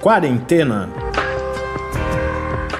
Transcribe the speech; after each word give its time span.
Quarentena. 0.00 0.88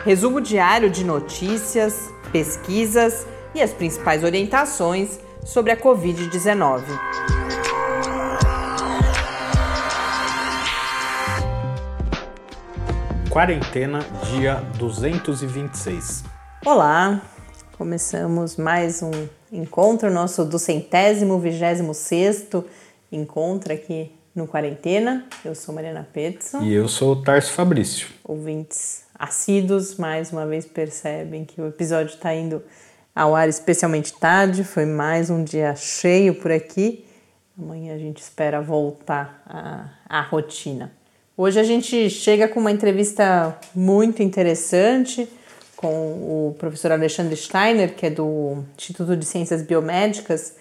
Resumo 0.07 0.41
diário 0.41 0.89
de 0.89 1.05
notícias, 1.05 2.11
pesquisas 2.33 3.27
e 3.55 3.61
as 3.61 3.75
principais 3.75 4.25
orientações 4.25 5.21
sobre 5.45 5.71
a 5.71 5.77
Covid-19. 5.77 6.83
Quarentena, 13.29 13.99
dia 14.31 14.55
226. 14.79 16.25
Olá, 16.65 17.21
começamos 17.77 18.57
mais 18.57 19.03
um 19.03 19.11
encontro, 19.53 20.11
nosso 20.11 20.43
do 20.43 20.59
centésimo, 20.59 21.39
vigésimo 21.39 21.93
sexto 21.93 22.65
encontro 23.13 23.75
aqui 23.75 24.11
no 24.41 24.47
Quarentena. 24.47 25.27
Eu 25.45 25.55
sou 25.55 25.75
Mariana 25.75 26.07
Petson. 26.11 26.63
E 26.63 26.73
eu 26.73 26.89
sou 26.89 27.13
o 27.13 27.23
Tarso 27.23 27.53
Fabrício. 27.53 28.09
Ouvintes 28.25 29.05
assíduos, 29.15 29.97
mais 29.97 30.33
uma 30.33 30.47
vez 30.47 30.65
percebem 30.65 31.45
que 31.45 31.61
o 31.61 31.69
episódio 31.69 32.15
está 32.15 32.35
indo 32.35 32.63
ao 33.15 33.37
ar 33.37 33.49
especialmente 33.49 34.15
tarde. 34.15 34.65
Foi 34.65 34.87
mais 34.87 35.29
um 35.29 35.45
dia 35.45 35.77
cheio 35.77 36.35
por 36.35 36.51
aqui. 36.51 37.05
Amanhã 37.59 37.95
a 37.95 37.99
gente 37.99 38.23
espera 38.23 38.63
voltar 38.63 39.43
à, 39.47 39.91
à 40.09 40.23
rotina. 40.23 40.91
Hoje 41.37 41.61
a 41.61 41.65
gente 41.65 42.09
chega 42.09 42.49
com 42.49 42.61
uma 42.61 42.73
entrevista 42.73 43.59
muito 43.75 44.23
interessante 44.23 45.29
com 45.77 45.89
o 45.89 46.57
professor 46.59 46.93
Alexandre 46.93 47.37
Steiner, 47.37 47.95
que 47.95 48.07
é 48.07 48.11
do 48.11 48.65
Instituto 48.77 49.17
de 49.17 49.25
Ciências 49.25 49.63
Biomédicas 49.63 50.55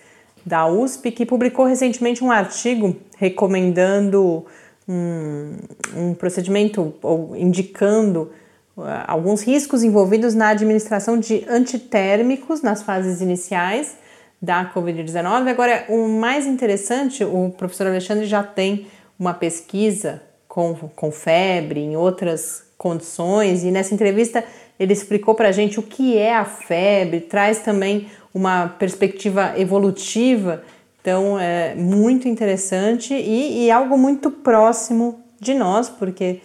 da 0.45 0.67
USP, 0.67 1.11
que 1.11 1.25
publicou 1.25 1.65
recentemente 1.65 2.23
um 2.23 2.31
artigo 2.31 2.95
recomendando 3.17 4.45
um, 4.87 5.55
um 5.95 6.13
procedimento 6.13 6.93
ou 7.01 7.35
indicando 7.35 8.31
uh, 8.75 8.83
alguns 9.07 9.41
riscos 9.41 9.83
envolvidos 9.83 10.33
na 10.33 10.49
administração 10.49 11.19
de 11.19 11.45
antitérmicos 11.47 12.61
nas 12.61 12.81
fases 12.81 13.21
iniciais 13.21 13.95
da 14.41 14.71
Covid-19. 14.73 15.47
Agora, 15.49 15.85
o 15.89 16.07
mais 16.07 16.47
interessante, 16.47 17.23
o 17.23 17.53
professor 17.55 17.87
Alexandre 17.87 18.25
já 18.25 18.41
tem 18.41 18.87
uma 19.19 19.33
pesquisa 19.33 20.21
com, 20.47 20.73
com 20.95 21.11
febre, 21.11 21.81
em 21.81 21.95
outras 21.95 22.63
condições, 22.77 23.63
e 23.63 23.71
nessa 23.71 23.93
entrevista 23.93 24.43
ele 24.79 24.93
explicou 24.93 25.35
para 25.35 25.49
a 25.49 25.51
gente 25.51 25.79
o 25.79 25.83
que 25.83 26.17
é 26.17 26.35
a 26.35 26.45
febre, 26.45 27.19
traz 27.19 27.59
também 27.59 28.07
uma 28.33 28.67
perspectiva 28.67 29.53
evolutiva, 29.57 30.63
então 31.01 31.39
é 31.39 31.75
muito 31.75 32.27
interessante 32.27 33.13
e, 33.13 33.65
e 33.65 33.71
algo 33.71 33.97
muito 33.97 34.31
próximo 34.31 35.23
de 35.39 35.53
nós, 35.53 35.89
porque 35.89 36.41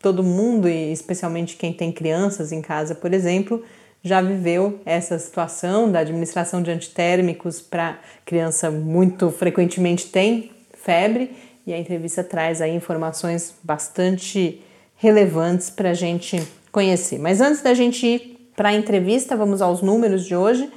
todo 0.00 0.22
mundo, 0.22 0.68
e 0.68 0.92
especialmente 0.92 1.56
quem 1.56 1.72
tem 1.72 1.92
crianças 1.92 2.50
em 2.50 2.60
casa, 2.60 2.94
por 2.94 3.14
exemplo, 3.14 3.62
já 4.02 4.20
viveu 4.20 4.80
essa 4.84 5.18
situação 5.18 5.90
da 5.90 6.00
administração 6.00 6.60
de 6.60 6.70
antitérmicos 6.70 7.60
para 7.60 7.98
criança 8.24 8.70
muito 8.70 9.30
frequentemente 9.30 10.08
tem 10.08 10.50
febre. 10.74 11.30
E 11.64 11.72
a 11.72 11.78
entrevista 11.78 12.24
traz 12.24 12.60
aí 12.60 12.74
informações 12.74 13.54
bastante 13.62 14.60
relevantes 14.96 15.70
para 15.70 15.90
a 15.90 15.94
gente 15.94 16.42
conhecer. 16.72 17.18
Mas 17.18 17.40
antes 17.40 17.62
da 17.62 17.72
gente 17.74 18.04
ir 18.06 18.50
para 18.56 18.70
a 18.70 18.74
entrevista, 18.74 19.36
vamos 19.36 19.62
aos 19.62 19.80
números 19.82 20.24
de 20.24 20.34
hoje. 20.34 20.68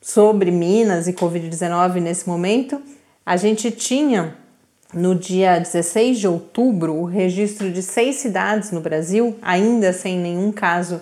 sobre 0.00 0.50
Minas 0.50 1.08
e 1.08 1.12
Covid-19 1.12 2.00
nesse 2.00 2.28
momento. 2.28 2.80
A 3.24 3.36
gente 3.36 3.70
tinha 3.72 4.36
no 4.94 5.14
dia 5.14 5.58
16 5.58 6.20
de 6.20 6.28
outubro 6.28 6.94
o 6.94 7.04
registro 7.04 7.72
de 7.72 7.82
seis 7.82 8.16
cidades 8.16 8.70
no 8.70 8.80
Brasil, 8.80 9.36
ainda 9.42 9.92
sem 9.92 10.18
nenhum 10.18 10.52
caso 10.52 11.00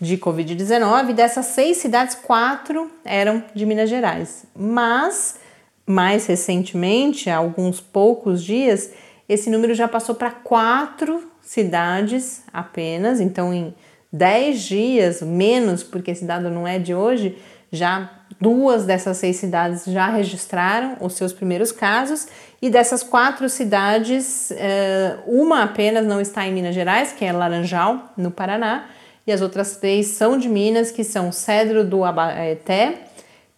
de 0.00 0.16
Covid-19. 0.16 1.12
Dessas 1.12 1.46
seis 1.46 1.76
cidades, 1.76 2.14
quatro 2.14 2.90
eram 3.04 3.44
de 3.54 3.66
Minas 3.66 3.90
Gerais. 3.90 4.46
Mas, 4.56 5.38
mais 5.86 6.26
recentemente, 6.26 7.28
há 7.28 7.36
alguns 7.36 7.80
poucos 7.80 8.42
dias, 8.42 8.90
esse 9.28 9.50
número 9.50 9.74
já 9.74 9.86
passou 9.86 10.14
para 10.14 10.30
quatro 10.30 11.30
cidades 11.42 12.42
apenas. 12.52 13.20
Então, 13.20 13.52
em 13.52 13.74
dez 14.12 14.62
dias, 14.62 15.20
menos, 15.20 15.82
porque 15.82 16.10
esse 16.10 16.24
dado 16.24 16.50
não 16.50 16.66
é 16.66 16.78
de 16.78 16.94
hoje, 16.94 17.36
já 17.70 18.10
duas 18.40 18.84
dessas 18.84 19.18
seis 19.18 19.36
cidades 19.36 19.84
já 19.84 20.08
registraram 20.08 20.96
os 21.00 21.12
seus 21.12 21.32
primeiros 21.32 21.70
casos 21.70 22.26
e 22.60 22.70
dessas 22.70 23.02
quatro 23.02 23.48
cidades, 23.48 24.50
eh, 24.52 25.16
uma 25.26 25.62
apenas 25.62 26.06
não 26.06 26.20
está 26.20 26.46
em 26.46 26.52
Minas 26.52 26.74
Gerais, 26.74 27.12
que 27.12 27.24
é 27.24 27.32
Laranjal, 27.32 28.12
no 28.16 28.30
Paraná, 28.30 28.86
e 29.26 29.32
as 29.32 29.40
outras 29.40 29.76
três 29.76 30.06
são 30.08 30.38
de 30.38 30.48
Minas, 30.48 30.90
que 30.90 31.04
são 31.04 31.30
Cedro 31.30 31.84
do 31.84 32.04
Abaeté, 32.04 32.94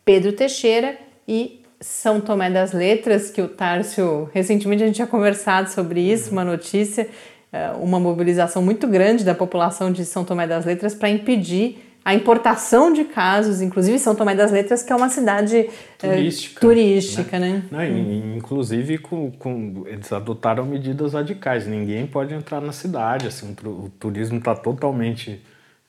Pedro 0.04 0.32
Teixeira 0.32 0.96
e 1.26 1.60
São 1.80 2.20
Tomé 2.20 2.50
das 2.50 2.72
Letras, 2.72 3.30
que 3.30 3.40
o 3.40 3.48
Tárcio, 3.48 4.28
recentemente 4.32 4.82
a 4.82 4.86
gente 4.86 4.96
tinha 4.96 5.06
conversado 5.06 5.70
sobre 5.70 6.00
isso, 6.00 6.32
uma 6.32 6.44
notícia, 6.44 7.08
eh, 7.52 7.72
uma 7.80 8.00
mobilização 8.00 8.62
muito 8.62 8.86
grande 8.86 9.24
da 9.24 9.34
população 9.34 9.92
de 9.92 10.04
São 10.04 10.24
Tomé 10.24 10.46
das 10.46 10.64
Letras 10.64 10.94
para 10.94 11.08
impedir 11.08 11.92
a 12.04 12.14
importação 12.14 12.92
de 12.92 13.04
casos, 13.04 13.60
inclusive 13.60 13.98
São 13.98 14.14
Tomé 14.14 14.34
das 14.34 14.50
Letras, 14.50 14.82
que 14.82 14.92
é 14.92 14.96
uma 14.96 15.08
cidade 15.08 15.56
eh, 15.56 15.68
turística, 15.98 16.60
turística 16.60 17.38
né? 17.38 17.62
né? 17.70 17.88
Não, 17.88 17.96
hum. 17.96 18.36
Inclusive, 18.36 18.98
com, 18.98 19.30
com, 19.30 19.84
eles 19.86 20.12
adotaram 20.12 20.66
medidas 20.66 21.12
radicais. 21.14 21.66
Ninguém 21.66 22.06
pode 22.06 22.34
entrar 22.34 22.60
na 22.60 22.72
cidade. 22.72 23.28
Assim, 23.28 23.54
o, 23.64 23.88
turismo 24.00 24.38
está 24.38 24.54
totalmente 24.54 25.40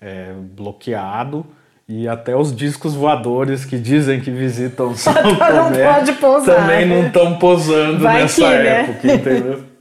é, 0.04 0.34
bloqueado. 0.38 1.46
E 1.88 2.08
até 2.08 2.36
os 2.36 2.56
discos 2.56 2.96
voadores 2.96 3.66
que 3.66 3.78
dizem 3.78 4.22
que 4.22 4.32
visitam 4.32 4.96
São 4.96 5.14
Tomé 5.14 6.04
também 6.46 6.88
não 6.88 7.08
estão 7.08 7.38
posando 7.38 8.00
Vai 8.00 8.22
nessa 8.22 8.42
que, 8.42 8.48
né? 8.48 8.68
época, 8.68 9.14
entendeu? 9.14 9.64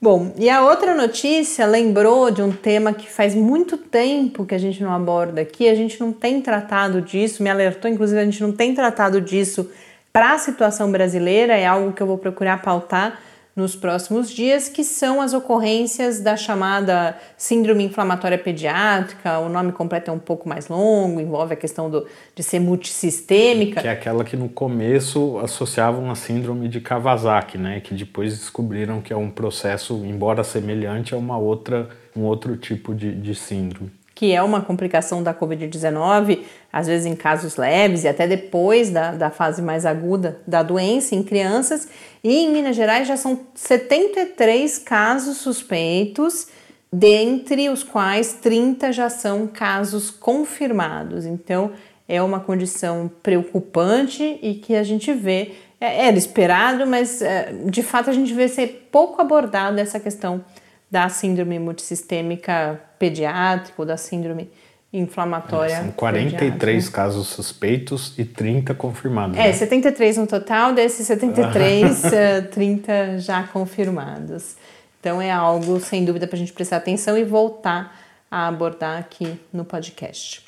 Bom, 0.00 0.34
e 0.36 0.50
a 0.50 0.62
outra 0.62 0.96
notícia 0.96 1.64
lembrou 1.64 2.28
de 2.30 2.42
um 2.42 2.50
tema 2.50 2.92
que 2.92 3.08
faz 3.08 3.36
muito 3.36 3.76
tempo 3.76 4.44
que 4.44 4.52
a 4.54 4.58
gente 4.58 4.82
não 4.82 4.92
aborda 4.92 5.40
aqui, 5.40 5.68
a 5.68 5.76
gente 5.76 6.00
não 6.00 6.12
tem 6.12 6.40
tratado 6.40 7.00
disso, 7.00 7.40
me 7.40 7.48
alertou, 7.48 7.88
inclusive, 7.88 8.20
a 8.20 8.24
gente 8.24 8.42
não 8.42 8.50
tem 8.50 8.74
tratado 8.74 9.20
disso 9.20 9.70
para 10.12 10.32
a 10.32 10.38
situação 10.38 10.90
brasileira, 10.90 11.56
é 11.56 11.64
algo 11.64 11.92
que 11.92 12.02
eu 12.02 12.06
vou 12.06 12.18
procurar 12.18 12.60
pautar 12.60 13.20
nos 13.54 13.76
próximos 13.76 14.30
dias, 14.30 14.68
que 14.68 14.82
são 14.82 15.20
as 15.20 15.34
ocorrências 15.34 16.20
da 16.20 16.36
chamada 16.36 17.16
síndrome 17.36 17.84
inflamatória 17.84 18.38
pediátrica. 18.38 19.38
O 19.38 19.48
nome 19.48 19.72
completo 19.72 20.10
é 20.10 20.14
um 20.14 20.18
pouco 20.18 20.48
mais 20.48 20.68
longo, 20.68 21.20
envolve 21.20 21.52
a 21.52 21.56
questão 21.56 21.90
do, 21.90 22.06
de 22.34 22.42
ser 22.42 22.60
multissistêmica. 22.60 23.80
Que 23.80 23.88
é 23.88 23.92
aquela 23.92 24.24
que 24.24 24.36
no 24.36 24.48
começo 24.48 25.38
associavam 25.38 26.10
a 26.10 26.14
síndrome 26.14 26.68
de 26.68 26.80
Kawasaki, 26.80 27.58
né? 27.58 27.80
Que 27.80 27.94
depois 27.94 28.38
descobriram 28.38 29.00
que 29.00 29.12
é 29.12 29.16
um 29.16 29.30
processo, 29.30 30.02
embora 30.04 30.42
semelhante, 30.42 31.14
a 31.14 31.18
uma 31.18 31.36
outra, 31.36 31.88
um 32.16 32.22
outro 32.22 32.56
tipo 32.56 32.94
de, 32.94 33.14
de 33.14 33.34
síndrome 33.34 34.01
que 34.22 34.32
é 34.32 34.40
uma 34.40 34.60
complicação 34.60 35.20
da 35.20 35.34
Covid-19, 35.34 36.42
às 36.72 36.86
vezes 36.86 37.06
em 37.06 37.16
casos 37.16 37.56
leves 37.56 38.04
e 38.04 38.08
até 38.08 38.24
depois 38.24 38.88
da, 38.88 39.10
da 39.10 39.30
fase 39.30 39.60
mais 39.60 39.84
aguda 39.84 40.40
da 40.46 40.62
doença 40.62 41.16
em 41.16 41.24
crianças. 41.24 41.88
E 42.22 42.32
em 42.32 42.52
Minas 42.52 42.76
Gerais 42.76 43.08
já 43.08 43.16
são 43.16 43.40
73 43.52 44.78
casos 44.78 45.38
suspeitos, 45.38 46.46
dentre 46.92 47.68
os 47.68 47.82
quais 47.82 48.34
30 48.34 48.92
já 48.92 49.10
são 49.10 49.48
casos 49.48 50.08
confirmados. 50.08 51.26
Então 51.26 51.72
é 52.06 52.22
uma 52.22 52.38
condição 52.38 53.10
preocupante 53.24 54.38
e 54.40 54.54
que 54.54 54.76
a 54.76 54.84
gente 54.84 55.12
vê, 55.12 55.50
é, 55.80 56.06
era 56.06 56.16
esperado, 56.16 56.86
mas 56.86 57.20
é, 57.20 57.52
de 57.64 57.82
fato 57.82 58.08
a 58.08 58.12
gente 58.12 58.32
vê 58.32 58.46
ser 58.46 58.88
pouco 58.92 59.20
abordada 59.20 59.80
essa 59.80 59.98
questão 59.98 60.44
da 60.92 61.08
síndrome 61.08 61.58
multissistêmica 61.58 62.78
pediátrica 62.98 63.80
ou 63.80 63.86
da 63.86 63.96
síndrome 63.96 64.50
inflamatória. 64.92 65.76
São 65.76 65.90
43 65.92 66.86
casos 66.90 67.28
suspeitos 67.28 68.12
e 68.18 68.26
30 68.26 68.74
confirmados. 68.74 69.38
É, 69.38 69.44
né? 69.44 69.52
73 69.54 70.18
no 70.18 70.26
total, 70.26 70.74
desses 70.74 71.06
73, 71.06 72.02
30 72.50 73.18
já 73.24 73.42
confirmados. 73.44 74.56
Então 75.00 75.20
é 75.20 75.30
algo, 75.30 75.80
sem 75.80 76.04
dúvida, 76.04 76.26
para 76.26 76.36
a 76.36 76.38
gente 76.38 76.52
prestar 76.52 76.76
atenção 76.76 77.16
e 77.16 77.24
voltar 77.24 77.98
a 78.30 78.46
abordar 78.46 78.98
aqui 78.98 79.40
no 79.50 79.64
podcast. 79.64 80.42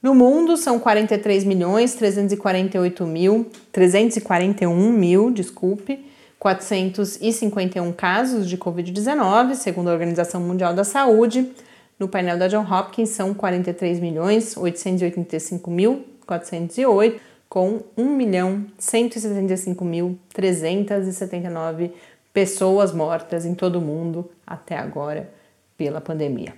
No 0.00 0.14
mundo 0.14 0.56
são 0.56 0.78
43 0.78 1.42
milhões 1.42 1.96
348 1.96 3.04
mil 3.04 3.50
341 3.72 4.92
mil, 4.92 5.32
desculpe, 5.32 6.05
451 6.46 7.92
casos 7.92 8.48
de 8.48 8.56
COVID-19, 8.56 9.54
segundo 9.54 9.88
a 9.88 9.92
Organização 9.92 10.40
Mundial 10.40 10.72
da 10.72 10.84
Saúde. 10.84 11.50
No 11.98 12.06
painel 12.06 12.38
da 12.38 12.46
John 12.46 12.64
Hopkins 12.64 13.08
são 13.08 13.34
43 13.34 13.98
milhões 13.98 14.56
885 14.56 15.68
mil 15.68 16.04
408, 16.24 17.20
com 17.48 17.80
1 17.96 18.04
milhão 18.04 18.64
175 18.78 19.84
mil 19.84 20.16
379 20.32 21.90
pessoas 22.32 22.92
mortas 22.92 23.44
em 23.44 23.54
todo 23.54 23.80
o 23.80 23.82
mundo 23.82 24.30
até 24.46 24.76
agora 24.76 25.28
pela 25.76 26.00
pandemia. 26.00 26.54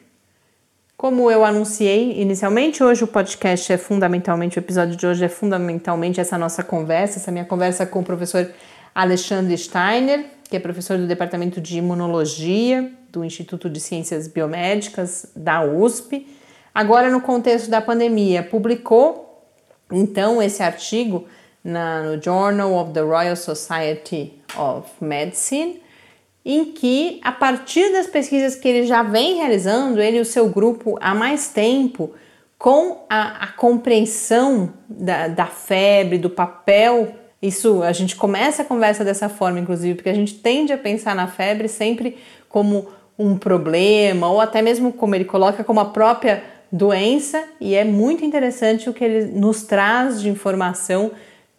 Como 0.98 1.30
eu 1.30 1.46
anunciei 1.46 2.20
inicialmente, 2.20 2.84
hoje 2.84 3.04
o 3.04 3.06
podcast 3.06 3.72
é 3.72 3.78
fundamentalmente, 3.78 4.58
o 4.58 4.60
episódio 4.60 4.96
de 4.96 5.06
hoje 5.06 5.24
é 5.24 5.28
fundamentalmente 5.28 6.20
essa 6.20 6.36
nossa 6.36 6.62
conversa, 6.62 7.18
essa 7.18 7.30
minha 7.32 7.44
conversa 7.46 7.86
com 7.86 8.00
o 8.00 8.04
professor 8.04 8.50
Alexandre 8.94 9.56
Steiner, 9.56 10.26
que 10.48 10.56
é 10.56 10.60
professor 10.60 10.98
do 10.98 11.06
Departamento 11.06 11.60
de 11.60 11.78
Imunologia 11.78 12.90
do 13.10 13.24
Instituto 13.24 13.68
de 13.68 13.80
Ciências 13.80 14.28
Biomédicas 14.28 15.26
da 15.34 15.64
USP. 15.64 16.26
Agora, 16.74 17.10
no 17.10 17.20
contexto 17.20 17.70
da 17.70 17.80
pandemia, 17.80 18.42
publicou 18.42 19.46
então 19.90 20.42
esse 20.42 20.62
artigo 20.62 21.26
na, 21.64 22.02
no 22.02 22.22
Journal 22.22 22.74
of 22.74 22.92
the 22.92 23.00
Royal 23.00 23.36
Society 23.36 24.34
of 24.56 24.88
Medicine, 25.00 25.82
em 26.44 26.66
que, 26.66 27.20
a 27.22 27.32
partir 27.32 27.92
das 27.92 28.06
pesquisas 28.06 28.54
que 28.54 28.68
ele 28.68 28.86
já 28.86 29.02
vem 29.02 29.36
realizando, 29.36 30.00
ele 30.00 30.18
e 30.18 30.20
o 30.20 30.24
seu 30.24 30.48
grupo 30.48 30.96
há 31.00 31.14
mais 31.14 31.48
tempo, 31.48 32.14
com 32.58 33.04
a, 33.08 33.44
a 33.44 33.46
compreensão 33.48 34.72
da, 34.88 35.28
da 35.28 35.46
febre, 35.46 36.18
do 36.18 36.30
papel 36.30 37.14
isso, 37.40 37.82
a 37.82 37.92
gente 37.92 38.16
começa 38.16 38.62
a 38.62 38.64
conversa 38.64 39.04
dessa 39.04 39.28
forma, 39.28 39.60
inclusive, 39.60 39.94
porque 39.94 40.08
a 40.08 40.14
gente 40.14 40.34
tende 40.34 40.72
a 40.72 40.78
pensar 40.78 41.14
na 41.14 41.28
febre 41.28 41.68
sempre 41.68 42.18
como 42.48 42.88
um 43.18 43.36
problema, 43.36 44.28
ou 44.28 44.40
até 44.40 44.60
mesmo 44.60 44.92
como 44.92 45.14
ele 45.14 45.24
coloca, 45.24 45.62
como 45.62 45.80
a 45.80 45.84
própria 45.86 46.42
doença, 46.70 47.42
e 47.60 47.74
é 47.74 47.84
muito 47.84 48.24
interessante 48.24 48.90
o 48.90 48.92
que 48.92 49.04
ele 49.04 49.26
nos 49.38 49.62
traz 49.62 50.20
de 50.20 50.28
informação 50.28 51.12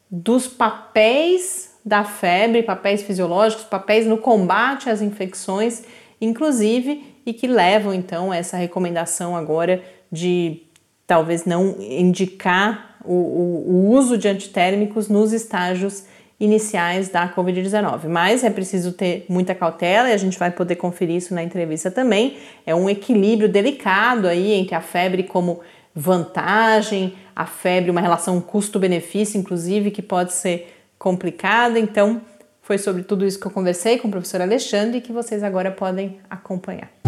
dos 0.10 0.48
papéis 0.48 1.78
da 1.84 2.04
febre, 2.04 2.64
papéis 2.64 3.02
fisiológicos, 3.02 3.66
papéis 3.66 4.06
no 4.06 4.18
combate 4.18 4.90
às 4.90 5.02
infecções, 5.02 5.84
inclusive, 6.20 7.04
e 7.26 7.34
que 7.34 7.48
levam 7.48 7.94
então 7.94 8.34
essa 8.34 8.58
recomendação 8.58 9.36
agora 9.36 9.82
de 10.12 10.64
talvez 11.08 11.46
não 11.46 11.76
indicar 11.80 12.89
o, 13.10 13.14
o, 13.14 13.72
o 13.72 13.90
uso 13.92 14.18
de 14.18 14.28
antitérmicos 14.28 15.10
nos 15.10 15.34
estágios 15.34 16.06
iniciais 16.40 17.10
da 17.10 17.28
Covid-19. 17.28 18.08
Mas 18.08 18.44
é 18.44 18.50
preciso 18.50 18.94
ter 18.94 19.26
muita 19.28 19.56
cautela 19.56 20.10
e 20.10 20.14
a 20.14 20.18
gente 20.18 20.38
vai 20.38 20.52
poder 20.52 20.76
conferir 20.76 21.16
isso 21.16 21.34
na 21.34 21.44
entrevista 21.44 21.90
também. 21.90 22.38
É 22.66 22.74
um 22.74 22.90
equilíbrio 22.90 23.50
delicado 23.50 24.28
aí 24.28 24.54
entre 24.54 24.76
a 24.76 24.82
febre 24.82 25.24
como 25.24 25.60
vantagem, 25.94 27.16
a 27.36 27.46
febre, 27.46 27.90
uma 27.90 28.00
relação 28.00 28.40
custo-benefício, 28.40 29.40
inclusive, 29.40 29.92
que 29.92 30.02
pode 30.02 30.32
ser 30.34 30.74
complicada. 30.98 31.80
Então, 31.80 32.22
foi 32.62 32.78
sobre 32.78 33.02
tudo 33.02 33.26
isso 33.26 33.40
que 33.40 33.48
eu 33.48 33.52
conversei 33.52 33.98
com 33.98 34.08
o 34.08 34.12
professor 34.12 34.40
Alexandre 34.40 35.00
e 35.00 35.02
que 35.02 35.12
vocês 35.12 35.44
agora 35.44 35.72
podem 35.72 36.20
acompanhar. 36.30 36.99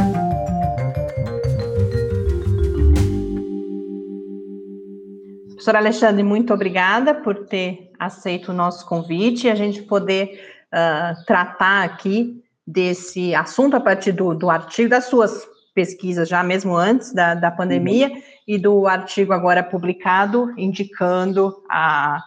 Professor 5.62 5.76
Alexandre, 5.76 6.24
muito 6.24 6.52
obrigada 6.52 7.14
por 7.14 7.46
ter 7.46 7.92
aceito 8.00 8.50
o 8.50 8.54
nosso 8.54 8.84
convite 8.84 9.46
e 9.46 9.50
a 9.52 9.54
gente 9.54 9.84
poder 9.84 10.44
uh, 10.74 11.24
tratar 11.28 11.84
aqui 11.84 12.44
desse 12.66 13.36
assunto 13.36 13.76
a 13.76 13.80
partir 13.80 14.12
do, 14.12 14.34
do 14.34 14.50
artigo, 14.50 14.90
das 14.90 15.06
suas 15.06 15.48
pesquisas 15.76 16.28
já 16.28 16.42
mesmo 16.42 16.76
antes 16.76 17.14
da, 17.14 17.36
da 17.36 17.52
pandemia 17.52 18.10
uhum. 18.10 18.22
e 18.48 18.58
do 18.58 18.88
artigo 18.88 19.34
agora 19.34 19.62
publicado 19.62 20.52
indicando 20.58 21.56
a, 21.70 22.24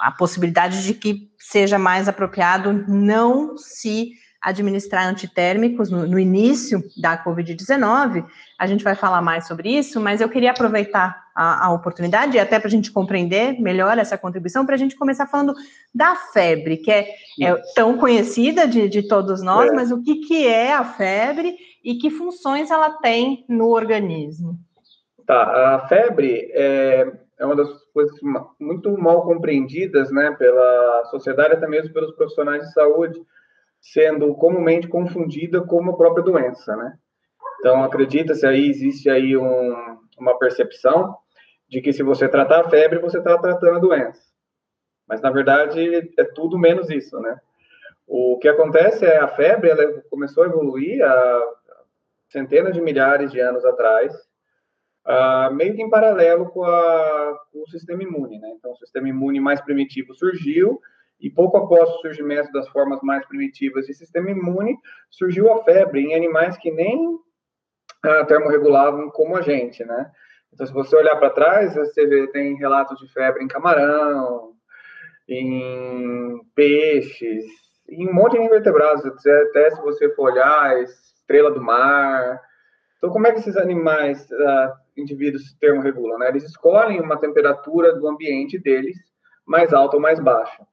a 0.00 0.10
possibilidade 0.18 0.82
de 0.82 0.94
que 0.94 1.30
seja 1.38 1.78
mais 1.78 2.08
apropriado 2.08 2.84
não 2.88 3.56
se 3.56 4.10
administrar 4.40 5.06
antitérmicos 5.06 5.88
no, 5.88 6.04
no 6.04 6.18
início 6.18 6.82
da 7.00 7.22
Covid-19. 7.22 8.24
A 8.58 8.66
gente 8.66 8.82
vai 8.82 8.96
falar 8.96 9.22
mais 9.22 9.46
sobre 9.46 9.70
isso, 9.70 10.00
mas 10.00 10.20
eu 10.20 10.28
queria 10.28 10.50
aproveitar 10.50 11.27
a, 11.38 11.66
a 11.66 11.72
oportunidade, 11.72 12.36
até 12.36 12.58
para 12.58 12.66
a 12.66 12.70
gente 12.70 12.90
compreender 12.90 13.60
melhor 13.60 13.96
essa 13.96 14.18
contribuição, 14.18 14.66
para 14.66 14.74
a 14.74 14.78
gente 14.78 14.96
começar 14.96 15.24
falando 15.28 15.54
da 15.94 16.16
febre, 16.16 16.78
que 16.78 16.90
é, 16.90 17.10
é 17.40 17.54
tão 17.76 17.96
conhecida 17.96 18.66
de, 18.66 18.88
de 18.88 19.06
todos 19.06 19.40
nós, 19.40 19.70
é. 19.70 19.72
mas 19.72 19.92
o 19.92 20.02
que, 20.02 20.16
que 20.16 20.48
é 20.48 20.74
a 20.74 20.82
febre 20.82 21.56
e 21.84 21.94
que 21.94 22.10
funções 22.10 22.72
ela 22.72 22.90
tem 22.98 23.44
no 23.48 23.68
organismo? 23.68 24.58
Tá, 25.24 25.76
a 25.76 25.86
febre 25.86 26.50
é, 26.52 27.06
é 27.38 27.46
uma 27.46 27.54
das 27.54 27.68
coisas 27.94 28.18
muito 28.58 28.98
mal 28.98 29.22
compreendidas 29.22 30.10
né, 30.10 30.34
pela 30.36 31.04
sociedade, 31.04 31.54
até 31.54 31.68
mesmo 31.68 31.94
pelos 31.94 32.16
profissionais 32.16 32.66
de 32.66 32.72
saúde, 32.72 33.22
sendo 33.80 34.34
comumente 34.34 34.88
confundida 34.88 35.60
com 35.60 35.88
a 35.88 35.96
própria 35.96 36.24
doença, 36.24 36.74
né? 36.74 36.94
Então, 37.60 37.82
acredita-se 37.84 38.44
aí, 38.44 38.68
existe 38.68 39.08
aí 39.08 39.36
um, 39.36 39.98
uma 40.18 40.36
percepção 40.36 41.16
de 41.68 41.80
que 41.80 41.92
se 41.92 42.02
você 42.02 42.28
tratar 42.28 42.60
a 42.60 42.70
febre, 42.70 42.98
você 42.98 43.18
está 43.18 43.36
tratando 43.38 43.76
a 43.76 43.80
doença. 43.80 44.22
Mas, 45.06 45.20
na 45.20 45.30
verdade, 45.30 46.12
é 46.18 46.24
tudo 46.24 46.58
menos 46.58 46.90
isso, 46.90 47.18
né? 47.20 47.38
O 48.06 48.38
que 48.38 48.48
acontece 48.48 49.04
é 49.04 49.18
a 49.18 49.28
febre, 49.28 49.70
ela 49.70 50.02
começou 50.10 50.44
a 50.44 50.46
evoluir 50.46 51.02
há 51.04 51.42
centenas 52.30 52.74
de 52.74 52.80
milhares 52.80 53.30
de 53.30 53.40
anos 53.40 53.64
atrás, 53.64 54.14
uh, 55.06 55.52
meio 55.54 55.74
que 55.74 55.82
em 55.82 55.90
paralelo 55.90 56.46
com, 56.50 56.62
a, 56.64 57.38
com 57.52 57.62
o 57.62 57.68
sistema 57.68 58.02
imune, 58.02 58.38
né? 58.38 58.50
Então, 58.56 58.72
o 58.72 58.76
sistema 58.76 59.08
imune 59.08 59.40
mais 59.40 59.60
primitivo 59.60 60.14
surgiu, 60.14 60.80
e 61.20 61.28
pouco 61.28 61.56
após 61.56 61.88
o 61.90 61.98
surgimento 62.00 62.52
das 62.52 62.68
formas 62.68 63.00
mais 63.02 63.26
primitivas 63.26 63.86
de 63.86 63.94
sistema 63.94 64.30
imune, 64.30 64.76
surgiu 65.10 65.52
a 65.52 65.64
febre 65.64 66.00
em 66.00 66.14
animais 66.14 66.56
que 66.56 66.70
nem 66.70 67.14
uh, 67.14 68.26
termorregulavam 68.26 69.10
como 69.10 69.36
a 69.36 69.42
gente, 69.42 69.84
né? 69.84 70.10
Então, 70.52 70.66
se 70.66 70.72
você 70.72 70.96
olhar 70.96 71.16
para 71.16 71.30
trás, 71.30 71.74
você 71.74 72.06
vê, 72.06 72.26
tem 72.28 72.56
relatos 72.56 72.98
de 72.98 73.12
febre 73.12 73.44
em 73.44 73.48
camarão, 73.48 74.52
em 75.28 76.40
peixes, 76.54 77.44
em 77.88 78.08
um 78.08 78.12
monte 78.12 78.32
de 78.32 78.42
invertebrados, 78.42 79.04
até 79.06 79.70
se 79.70 79.80
você 79.82 80.08
for 80.14 80.32
olhar, 80.32 80.82
estrela 80.82 81.50
do 81.50 81.62
mar. 81.62 82.40
Então, 82.96 83.10
como 83.10 83.26
é 83.26 83.32
que 83.32 83.38
esses 83.38 83.56
animais, 83.56 84.26
uh, 84.30 84.72
indivíduos 84.96 85.54
termorregulam? 85.60 86.18
Né? 86.18 86.28
Eles 86.28 86.44
escolhem 86.44 87.00
uma 87.00 87.18
temperatura 87.18 87.94
do 87.94 88.08
ambiente 88.08 88.58
deles 88.58 88.96
mais 89.46 89.72
alta 89.72 89.96
ou 89.96 90.02
mais 90.02 90.18
baixa. 90.20 90.66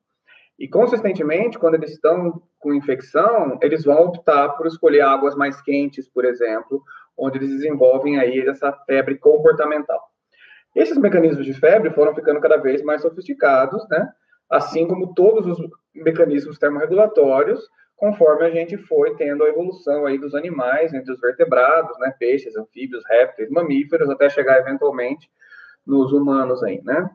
E, 0.57 0.67
consistentemente, 0.67 1.59
quando 1.59 1.75
eles 1.75 1.91
estão 1.91 2.41
com 2.59 2.73
infecção, 2.73 3.59
eles 3.61 3.83
vão 3.83 4.05
optar 4.05 4.49
por 4.49 4.65
escolher 4.65 5.01
águas 5.01 5.35
mais 5.35 5.61
quentes, 5.61 6.07
por 6.09 6.25
exemplo, 6.25 6.81
onde 7.17 7.37
eles 7.37 7.49
desenvolvem 7.49 8.19
aí 8.19 8.39
essa 8.41 8.71
febre 8.85 9.17
comportamental. 9.17 10.01
Esses 10.75 10.97
mecanismos 10.97 11.45
de 11.45 11.53
febre 11.53 11.89
foram 11.91 12.13
ficando 12.13 12.41
cada 12.41 12.57
vez 12.57 12.83
mais 12.83 13.01
sofisticados, 13.01 13.87
né? 13.89 14.09
Assim 14.49 14.87
como 14.87 15.13
todos 15.13 15.45
os 15.47 15.69
mecanismos 15.93 16.59
termorregulatórios, 16.59 17.67
conforme 17.95 18.45
a 18.45 18.49
gente 18.49 18.77
foi 18.77 19.15
tendo 19.15 19.43
a 19.43 19.49
evolução 19.49 20.05
aí 20.05 20.17
dos 20.17 20.35
animais, 20.35 20.93
entre 20.93 21.13
os 21.13 21.19
vertebrados, 21.19 21.97
né? 21.99 22.13
Peixes, 22.19 22.57
anfíbios, 22.57 23.03
répteis, 23.07 23.49
mamíferos, 23.49 24.09
até 24.09 24.29
chegar 24.29 24.59
eventualmente 24.59 25.29
nos 25.87 26.11
humanos 26.11 26.61
aí, 26.61 26.81
né? 26.83 27.09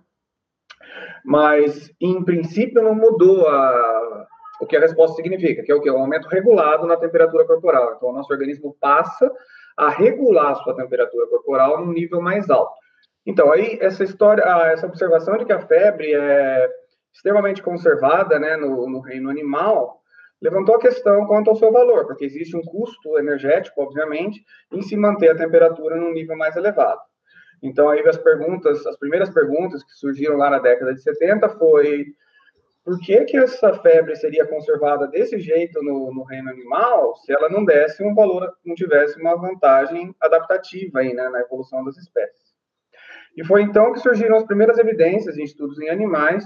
Mas, 1.24 1.92
em 2.00 2.24
princípio, 2.24 2.82
não 2.82 2.94
mudou 2.94 3.46
a, 3.46 4.26
o 4.60 4.66
que 4.66 4.76
a 4.76 4.80
resposta 4.80 5.16
significa, 5.16 5.62
que 5.62 5.70
é 5.70 5.74
o 5.74 5.80
que? 5.80 5.90
Um 5.90 6.00
aumento 6.00 6.28
regulado 6.28 6.86
na 6.86 6.96
temperatura 6.96 7.44
corporal. 7.44 7.94
Então, 7.96 8.08
o 8.08 8.12
nosso 8.12 8.32
organismo 8.32 8.76
passa 8.80 9.30
a 9.80 9.88
regular 9.88 10.52
a 10.52 10.54
sua 10.56 10.76
temperatura 10.76 11.26
corporal 11.26 11.84
num 11.84 11.92
nível 11.92 12.20
mais 12.20 12.50
alto. 12.50 12.74
Então, 13.24 13.50
aí, 13.50 13.78
essa 13.80 14.04
história, 14.04 14.42
essa 14.72 14.86
observação 14.86 15.38
de 15.38 15.46
que 15.46 15.52
a 15.52 15.66
febre 15.66 16.12
é 16.12 16.68
extremamente 17.14 17.62
conservada 17.62 18.38
né, 18.38 18.58
no, 18.58 18.86
no 18.88 19.00
reino 19.00 19.30
animal, 19.30 20.00
levantou 20.40 20.74
a 20.74 20.80
questão 20.80 21.26
quanto 21.26 21.48
ao 21.48 21.56
seu 21.56 21.72
valor, 21.72 22.06
porque 22.06 22.26
existe 22.26 22.54
um 22.54 22.62
custo 22.62 23.18
energético, 23.18 23.82
obviamente, 23.82 24.44
em 24.70 24.82
se 24.82 24.96
manter 24.98 25.30
a 25.30 25.36
temperatura 25.36 25.96
num 25.96 26.12
nível 26.12 26.36
mais 26.36 26.56
elevado. 26.56 27.00
Então, 27.62 27.88
aí 27.88 28.06
as 28.06 28.18
perguntas, 28.18 28.86
as 28.86 28.98
primeiras 28.98 29.30
perguntas 29.30 29.82
que 29.82 29.92
surgiram 29.92 30.36
lá 30.36 30.50
na 30.50 30.58
década 30.58 30.94
de 30.94 31.02
70 31.02 31.48
foi 31.50 32.06
por 32.84 32.98
que, 33.00 33.24
que 33.24 33.36
essa 33.36 33.74
febre 33.74 34.16
seria 34.16 34.46
conservada 34.46 35.06
desse 35.06 35.38
jeito 35.38 35.82
no, 35.82 36.12
no, 36.12 36.22
reino 36.24 36.50
animal 36.50 37.14
se 37.16 37.32
ela 37.32 37.48
não 37.48 37.64
desse 37.64 38.02
um 38.02 38.14
valor, 38.14 38.52
não 38.64 38.74
tivesse 38.74 39.20
uma 39.20 39.36
vantagem 39.36 40.14
adaptativa 40.20 41.00
aí, 41.00 41.12
né, 41.12 41.28
na 41.28 41.40
evolução 41.40 41.84
das 41.84 41.96
espécies. 41.98 42.50
E 43.36 43.44
foi 43.44 43.62
então 43.62 43.92
que 43.92 44.00
surgiram 44.00 44.36
as 44.36 44.44
primeiras 44.44 44.78
evidências 44.78 45.36
em 45.36 45.44
estudos 45.44 45.78
em 45.78 45.88
animais 45.88 46.44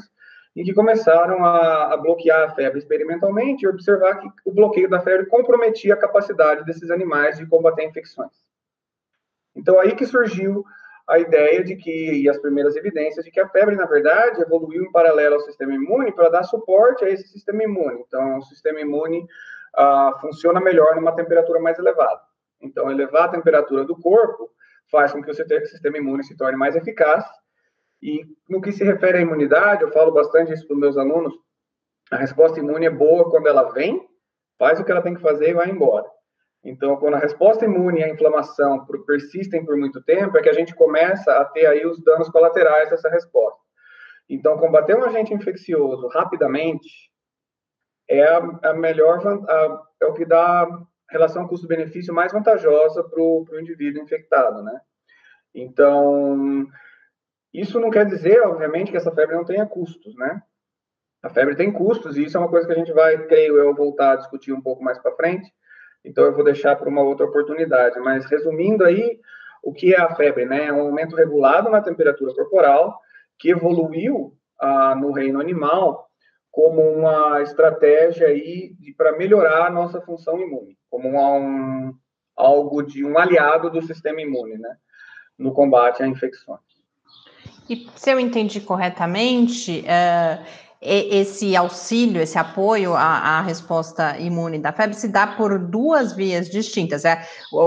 em 0.56 0.62
que 0.62 0.72
começaram 0.72 1.44
a, 1.44 1.94
a, 1.94 1.96
bloquear 1.96 2.48
a 2.48 2.54
febre 2.54 2.78
experimentalmente 2.78 3.64
e 3.64 3.68
observar 3.68 4.20
que 4.20 4.28
o 4.44 4.52
bloqueio 4.52 4.88
da 4.88 5.00
febre 5.00 5.26
comprometia 5.26 5.94
a 5.94 5.98
capacidade 5.98 6.64
desses 6.64 6.90
animais 6.90 7.38
de 7.38 7.46
combater 7.46 7.84
infecções. 7.84 8.32
Então, 9.56 9.80
aí 9.80 9.94
que 9.96 10.06
surgiu 10.06 10.64
a 11.06 11.18
ideia 11.18 11.62
de 11.62 11.76
que, 11.76 12.22
e 12.22 12.28
as 12.28 12.38
primeiras 12.38 12.76
evidências 12.76 13.24
de 13.24 13.30
que 13.30 13.40
a 13.40 13.48
febre, 13.48 13.76
na 13.76 13.86
verdade, 13.86 14.40
evoluiu 14.40 14.84
em 14.84 14.92
paralelo 14.92 15.34
ao 15.34 15.40
sistema 15.40 15.74
imune 15.74 16.12
para 16.12 16.30
dar 16.30 16.44
suporte 16.44 17.04
a 17.04 17.10
esse 17.10 17.28
sistema 17.28 17.62
imune. 17.62 18.02
Então, 18.06 18.38
o 18.38 18.42
sistema 18.42 18.80
imune 18.80 19.26
ah, 19.76 20.16
funciona 20.20 20.60
melhor 20.60 20.96
numa 20.96 21.14
temperatura 21.14 21.60
mais 21.60 21.78
elevada. 21.78 22.20
Então, 22.60 22.90
elevar 22.90 23.24
a 23.24 23.32
temperatura 23.32 23.84
do 23.84 24.00
corpo 24.00 24.50
faz 24.90 25.12
com 25.12 25.22
que 25.22 25.30
o 25.30 25.34
sistema 25.34 25.98
imune 25.98 26.24
se 26.24 26.36
torne 26.36 26.56
mais 26.56 26.74
eficaz. 26.74 27.24
E 28.02 28.24
no 28.48 28.60
que 28.60 28.72
se 28.72 28.84
refere 28.84 29.18
à 29.18 29.20
imunidade, 29.20 29.82
eu 29.82 29.92
falo 29.92 30.12
bastante 30.12 30.52
isso 30.52 30.66
para 30.66 30.74
os 30.74 30.80
meus 30.80 30.96
alunos, 30.96 31.34
a 32.10 32.16
resposta 32.16 32.60
imune 32.60 32.86
é 32.86 32.90
boa 32.90 33.30
quando 33.30 33.48
ela 33.48 33.72
vem, 33.72 34.06
faz 34.58 34.78
o 34.78 34.84
que 34.84 34.90
ela 34.90 35.02
tem 35.02 35.14
que 35.14 35.22
fazer 35.22 35.50
e 35.50 35.54
vai 35.54 35.70
embora. 35.70 36.06
Então, 36.64 36.96
quando 36.96 37.14
a 37.14 37.18
resposta 37.18 37.66
imune 37.66 38.02
a 38.02 38.08
inflamação 38.08 38.86
persistem 39.06 39.64
por 39.64 39.76
muito 39.76 40.02
tempo, 40.02 40.38
é 40.38 40.42
que 40.42 40.48
a 40.48 40.54
gente 40.54 40.74
começa 40.74 41.30
a 41.32 41.44
ter 41.44 41.66
aí 41.66 41.84
os 41.84 42.02
danos 42.02 42.30
colaterais 42.30 42.88
dessa 42.88 43.10
resposta. 43.10 43.60
Então, 44.28 44.56
combater 44.56 44.96
um 44.96 45.04
agente 45.04 45.34
infeccioso 45.34 46.08
rapidamente 46.08 46.88
é 48.08 48.24
a, 48.24 48.38
a 48.62 48.72
melhor, 48.72 49.20
a, 49.46 49.82
é 50.00 50.06
o 50.06 50.14
que 50.14 50.24
dá 50.24 50.66
relação 51.10 51.46
custo-benefício 51.46 52.14
mais 52.14 52.32
vantajosa 52.32 53.04
para 53.04 53.20
o 53.20 53.46
indivíduo 53.60 54.02
infectado, 54.02 54.62
né? 54.62 54.80
Então, 55.54 56.66
isso 57.52 57.78
não 57.78 57.90
quer 57.90 58.06
dizer, 58.06 58.40
obviamente, 58.40 58.90
que 58.90 58.96
essa 58.96 59.12
febre 59.12 59.36
não 59.36 59.44
tenha 59.44 59.66
custos, 59.66 60.16
né? 60.16 60.42
A 61.22 61.28
febre 61.28 61.56
tem 61.56 61.70
custos 61.70 62.16
e 62.16 62.24
isso 62.24 62.36
é 62.38 62.40
uma 62.40 62.48
coisa 62.50 62.66
que 62.66 62.72
a 62.72 62.76
gente 62.76 62.92
vai, 62.92 63.26
creio 63.26 63.58
eu, 63.58 63.74
voltar 63.74 64.12
a 64.12 64.16
discutir 64.16 64.52
um 64.52 64.62
pouco 64.62 64.82
mais 64.82 64.98
para 64.98 65.14
frente 65.14 65.52
então 66.04 66.24
eu 66.24 66.34
vou 66.34 66.44
deixar 66.44 66.76
para 66.76 66.88
uma 66.88 67.02
outra 67.02 67.26
oportunidade. 67.26 67.98
Mas 68.00 68.26
resumindo 68.26 68.84
aí, 68.84 69.18
o 69.62 69.72
que 69.72 69.94
é 69.94 70.00
a 70.00 70.14
febre? 70.14 70.44
Né? 70.44 70.66
É 70.66 70.72
um 70.72 70.82
aumento 70.82 71.16
regulado 71.16 71.70
na 71.70 71.80
temperatura 71.80 72.34
corporal 72.34 73.00
que 73.38 73.50
evoluiu 73.50 74.36
ah, 74.60 74.94
no 74.94 75.12
reino 75.12 75.40
animal 75.40 76.08
como 76.54 76.82
uma 76.82 77.42
estratégia 77.42 78.28
aí 78.28 78.76
para 78.96 79.16
melhorar 79.16 79.66
a 79.66 79.70
nossa 79.70 80.00
função 80.00 80.40
imune, 80.40 80.78
como 80.88 81.08
um, 81.08 81.92
algo 82.36 82.80
de 82.80 83.04
um 83.04 83.18
aliado 83.18 83.68
do 83.70 83.82
sistema 83.82 84.20
imune, 84.20 84.56
né, 84.56 84.76
no 85.36 85.52
combate 85.52 86.04
a 86.04 86.06
infecções. 86.06 86.60
E 87.68 87.88
se 87.96 88.12
eu 88.12 88.20
entendi 88.20 88.60
corretamente, 88.60 89.80
uh, 89.80 90.44
esse 90.80 91.56
auxílio, 91.56 92.20
esse 92.20 92.38
apoio 92.38 92.94
à, 92.94 93.38
à, 93.38 93.40
resposta 93.40 94.18
imune 94.18 94.58
da 94.58 94.70
febre 94.70 94.94
se 94.94 95.08
dá 95.08 95.26
por 95.26 95.58
duas 95.58 96.14
vias 96.14 96.50
distintas. 96.50 97.06
É, 97.06 97.26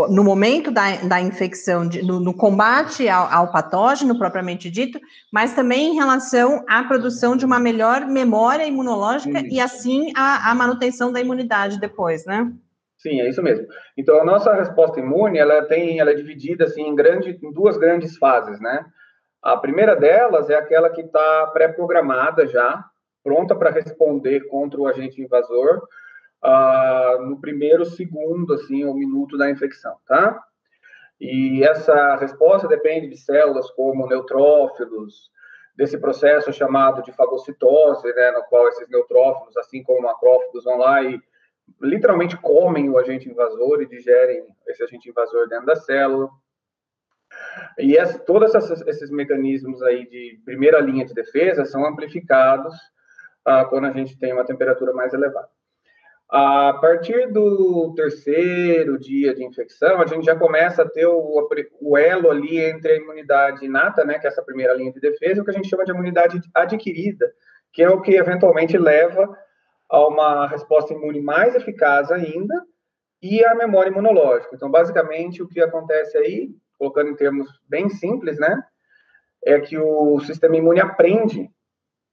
no 0.10 0.24
momento 0.24 0.70
da, 0.70 0.98
da 0.98 1.20
infecção, 1.20 1.88
de, 1.88 2.04
no, 2.04 2.20
no, 2.20 2.34
combate 2.34 3.10
ao, 3.10 3.28
ao, 3.32 3.52
patógeno 3.52 4.18
propriamente 4.18 4.70
dito, 4.70 5.00
mas 5.34 5.56
também 5.56 5.94
em 5.94 5.96
relação 5.96 6.64
à 6.68 6.84
produção 6.84 7.36
de 7.36 7.44
uma 7.44 7.60
melhor 7.60 8.06
memória 8.06 8.66
imunológica 8.66 9.40
Sim. 9.40 9.50
e 9.50 9.60
assim 9.60 10.12
a, 10.16 10.52
a, 10.52 10.56
manutenção 10.56 11.12
da 11.12 11.20
imunidade 11.20 11.80
depois, 11.80 12.24
né? 12.26 12.52
Sim, 13.00 13.22
é 13.22 13.30
isso 13.30 13.42
mesmo. 13.42 13.66
Então 13.98 14.22
a 14.22 14.26
nossa 14.26 14.54
resposta 14.54 15.00
imune 15.00 15.40
ela 15.40 15.64
tem, 15.64 16.00
ela 16.00 16.12
é 16.12 16.16
dividida 16.16 16.66
assim 16.66 16.84
em, 16.84 16.94
grande, 16.94 17.40
em 17.42 17.52
duas 17.52 17.78
grandes 17.78 18.16
fases, 18.18 18.60
né? 18.60 18.86
A 19.42 19.58
primeira 19.58 19.96
delas 19.96 20.50
é 20.50 20.56
aquela 20.56 20.90
que 20.90 21.02
está 21.02 21.48
pré-programada 21.48 22.46
já 22.46 22.84
pronta 23.28 23.54
para 23.54 23.72
responder 23.72 24.48
contra 24.48 24.80
o 24.80 24.88
agente 24.88 25.22
invasor 25.22 25.86
uh, 26.42 27.22
no 27.26 27.42
primeiro 27.42 27.84
segundo, 27.84 28.54
assim, 28.54 28.86
ou 28.86 28.96
minuto 28.96 29.38
da 29.38 29.52
infecção, 29.52 29.98
tá? 30.08 30.42
E 31.20 31.62
essa 31.62 32.16
resposta 32.16 32.70
depende 32.70 33.10
de 33.10 33.18
células 33.18 33.70
como 33.72 34.08
neutrófilos, 34.08 35.30
desse 35.76 35.98
processo 35.98 36.54
chamado 36.54 37.04
de 37.04 37.12
fagocitose, 37.12 38.08
né, 38.14 38.32
no 38.32 38.44
qual 38.46 38.70
esses 38.70 38.88
neutrófilos, 38.90 39.58
assim 39.58 39.84
como 39.84 40.04
macrófagos, 40.04 40.64
vão 40.64 40.78
lá 40.78 41.04
e 41.04 41.22
literalmente 41.82 42.38
comem 42.38 42.90
o 42.90 42.98
agente 42.98 43.30
invasor 43.30 43.82
e 43.82 43.90
digerem 43.90 44.46
esse 44.68 44.84
agente 44.84 45.10
invasor 45.10 45.50
dentro 45.50 45.66
da 45.66 45.76
célula. 45.76 46.30
E 47.78 47.98
essa, 47.98 48.18
todos 48.20 48.56
esses 48.88 49.12
mecanismos 49.12 49.84
aí 49.84 50.08
de 50.08 50.40
primeira 50.46 50.80
linha 50.80 51.06
de 51.06 51.14
defesa 51.14 51.66
são 51.66 51.86
amplificados 51.86 52.74
ah, 53.48 53.64
quando 53.64 53.86
a 53.86 53.92
gente 53.92 54.20
tem 54.20 54.34
uma 54.34 54.46
temperatura 54.46 54.92
mais 54.92 55.14
elevada. 55.14 55.48
A 56.30 56.74
partir 56.82 57.32
do 57.32 57.94
terceiro 57.96 59.00
dia 59.00 59.34
de 59.34 59.46
infecção, 59.46 60.02
a 60.02 60.06
gente 60.06 60.26
já 60.26 60.36
começa 60.36 60.84
a 60.84 60.90
ter 60.90 61.06
o, 61.06 61.48
o, 61.80 61.98
elo 61.98 62.30
ali 62.30 62.60
entre 62.60 62.92
a 62.92 62.96
imunidade 62.98 63.66
inata, 63.66 64.04
né, 64.04 64.20
que 64.20 64.28
é 64.28 64.30
essa 64.30 64.44
primeira 64.44 64.74
linha 64.74 64.92
de 64.92 65.00
defesa, 65.00 65.38
e 65.38 65.40
o 65.40 65.46
que 65.46 65.52
a 65.52 65.54
gente 65.54 65.70
chama 65.70 65.86
de 65.86 65.92
imunidade 65.92 66.42
adquirida, 66.54 67.32
que 67.72 67.82
é 67.82 67.90
o 67.90 68.02
que 68.02 68.16
eventualmente 68.16 68.78
leva 68.78 69.34
a 69.90 70.06
uma 70.06 70.48
resposta 70.48 70.94
imune 70.94 71.22
mais 71.22 71.56
eficaz 71.56 72.12
ainda 72.12 72.62
e 73.22 73.46
a 73.46 73.56
memória 73.56 73.90
imunológica. 73.90 74.54
Então, 74.54 74.70
basicamente, 74.70 75.42
o 75.42 75.48
que 75.48 75.62
acontece 75.62 76.18
aí, 76.18 76.50
colocando 76.78 77.10
em 77.10 77.16
termos 77.16 77.48
bem 77.70 77.88
simples, 77.88 78.38
né, 78.38 78.62
é 79.46 79.62
que 79.62 79.78
o 79.78 80.20
sistema 80.20 80.58
imune 80.58 80.82
aprende 80.82 81.50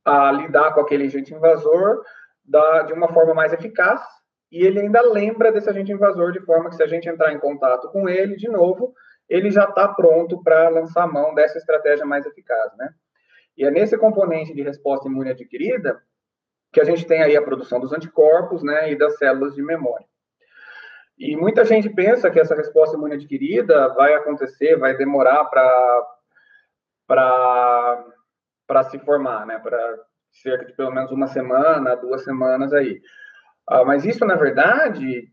a 0.04 0.30
lidar 0.32 0.74
com 0.74 0.80
aquele 0.80 1.04
agente 1.04 1.32
invasor 1.32 2.02
da, 2.44 2.82
de 2.82 2.92
uma 2.92 3.12
forma 3.12 3.34
mais 3.34 3.52
eficaz, 3.52 4.00
e 4.52 4.64
ele 4.64 4.80
ainda 4.80 5.00
lembra 5.00 5.50
desse 5.50 5.68
agente 5.68 5.92
invasor, 5.92 6.32
de 6.32 6.40
forma 6.40 6.68
que 6.68 6.76
se 6.76 6.82
a 6.82 6.86
gente 6.86 7.08
entrar 7.08 7.32
em 7.32 7.38
contato 7.38 7.88
com 7.90 8.08
ele 8.08 8.36
de 8.36 8.48
novo, 8.48 8.94
ele 9.28 9.50
já 9.50 9.64
está 9.64 9.88
pronto 9.88 10.42
para 10.42 10.68
lançar 10.68 11.10
mão 11.10 11.34
dessa 11.34 11.58
estratégia 11.58 12.04
mais 12.04 12.26
eficaz, 12.26 12.76
né? 12.76 12.90
E 13.56 13.64
é 13.64 13.70
nesse 13.70 13.96
componente 13.96 14.54
de 14.54 14.62
resposta 14.62 15.08
imune 15.08 15.30
adquirida 15.30 16.02
que 16.72 16.80
a 16.80 16.84
gente 16.84 17.06
tem 17.06 17.22
aí 17.22 17.36
a 17.36 17.42
produção 17.42 17.78
dos 17.78 17.92
anticorpos, 17.92 18.62
né, 18.64 18.90
e 18.90 18.98
das 18.98 19.16
células 19.16 19.54
de 19.54 19.62
memória. 19.62 20.06
E 21.16 21.36
muita 21.36 21.64
gente 21.64 21.88
pensa 21.88 22.28
que 22.30 22.40
essa 22.40 22.56
resposta 22.56 22.96
imune 22.96 23.14
adquirida 23.14 23.88
vai 23.94 24.14
acontecer, 24.14 24.76
vai 24.76 24.96
demorar 24.96 25.44
para 25.44 26.10
para 27.06 28.04
se 28.84 28.98
formar, 29.00 29.46
né? 29.46 29.58
Para 29.58 29.98
cerca 30.32 30.64
de 30.64 30.72
pelo 30.72 30.92
menos 30.92 31.10
uma 31.12 31.26
semana, 31.26 31.94
duas 31.94 32.24
semanas 32.24 32.72
aí. 32.72 33.00
Ah, 33.68 33.84
mas 33.84 34.04
isso, 34.04 34.24
na 34.26 34.34
verdade, 34.34 35.28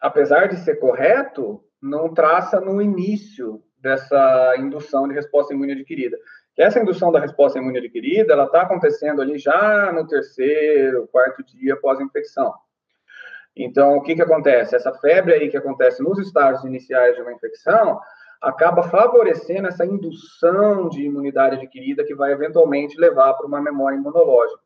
apesar 0.00 0.46
de 0.46 0.56
ser 0.56 0.76
correto, 0.76 1.62
não 1.82 2.12
traça 2.12 2.60
no 2.60 2.80
início 2.80 3.62
dessa 3.78 4.54
indução 4.58 5.06
de 5.06 5.14
resposta 5.14 5.52
imune 5.52 5.72
adquirida. 5.72 6.16
Essa 6.56 6.80
indução 6.80 7.12
da 7.12 7.20
resposta 7.20 7.58
imune 7.58 7.78
adquirida, 7.78 8.32
ela 8.32 8.44
está 8.44 8.62
acontecendo 8.62 9.20
ali 9.20 9.38
já 9.38 9.92
no 9.92 10.06
terceiro, 10.06 11.06
quarto 11.08 11.44
dia 11.44 11.74
após 11.74 12.00
a 12.00 12.02
infecção. 12.02 12.54
Então, 13.54 13.96
o 13.96 14.02
que 14.02 14.14
que 14.14 14.22
acontece? 14.22 14.74
Essa 14.74 14.92
febre 14.94 15.34
aí 15.34 15.50
que 15.50 15.56
acontece 15.56 16.02
nos 16.02 16.18
estágios 16.18 16.64
iniciais 16.64 17.14
de 17.14 17.22
uma 17.22 17.32
infecção, 17.32 18.00
acaba 18.40 18.82
favorecendo 18.82 19.68
essa 19.68 19.84
indução 19.84 20.88
de 20.88 21.02
imunidade 21.02 21.56
adquirida 21.56 22.04
que 22.04 22.14
vai 22.14 22.32
eventualmente 22.32 22.98
levar 22.98 23.34
para 23.34 23.46
uma 23.46 23.60
memória 23.60 23.96
imunológica. 23.96 24.60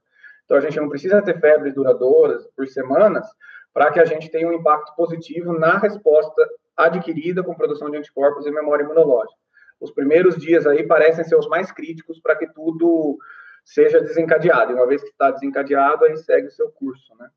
Então, 0.44 0.56
a 0.56 0.60
gente 0.60 0.80
não 0.80 0.88
precisa 0.88 1.22
ter 1.22 1.38
febres 1.40 1.74
duradouras 1.74 2.46
por 2.56 2.66
semanas 2.66 3.26
para 3.72 3.92
que 3.92 4.00
a 4.00 4.04
gente 4.04 4.28
tenha 4.28 4.48
um 4.48 4.52
impacto 4.52 4.94
positivo 4.96 5.52
na 5.52 5.78
resposta 5.78 6.48
adquirida 6.76 7.42
com 7.42 7.54
produção 7.54 7.90
de 7.90 7.96
anticorpos 7.96 8.46
e 8.46 8.50
memória 8.50 8.82
imunológica. 8.82 9.38
Os 9.80 9.90
primeiros 9.90 10.36
dias 10.36 10.66
aí 10.66 10.86
parecem 10.86 11.24
ser 11.24 11.36
os 11.36 11.48
mais 11.48 11.70
críticos 11.70 12.20
para 12.20 12.36
que 12.36 12.46
tudo 12.52 13.16
seja 13.64 14.00
desencadeado. 14.00 14.72
E 14.72 14.74
uma 14.74 14.86
vez 14.86 15.02
que 15.02 15.10
está 15.10 15.30
desencadeado, 15.30 16.04
aí 16.04 16.16
segue 16.16 16.48
o 16.48 16.52
seu 16.52 16.70
curso, 16.70 17.14
né? 17.18 17.28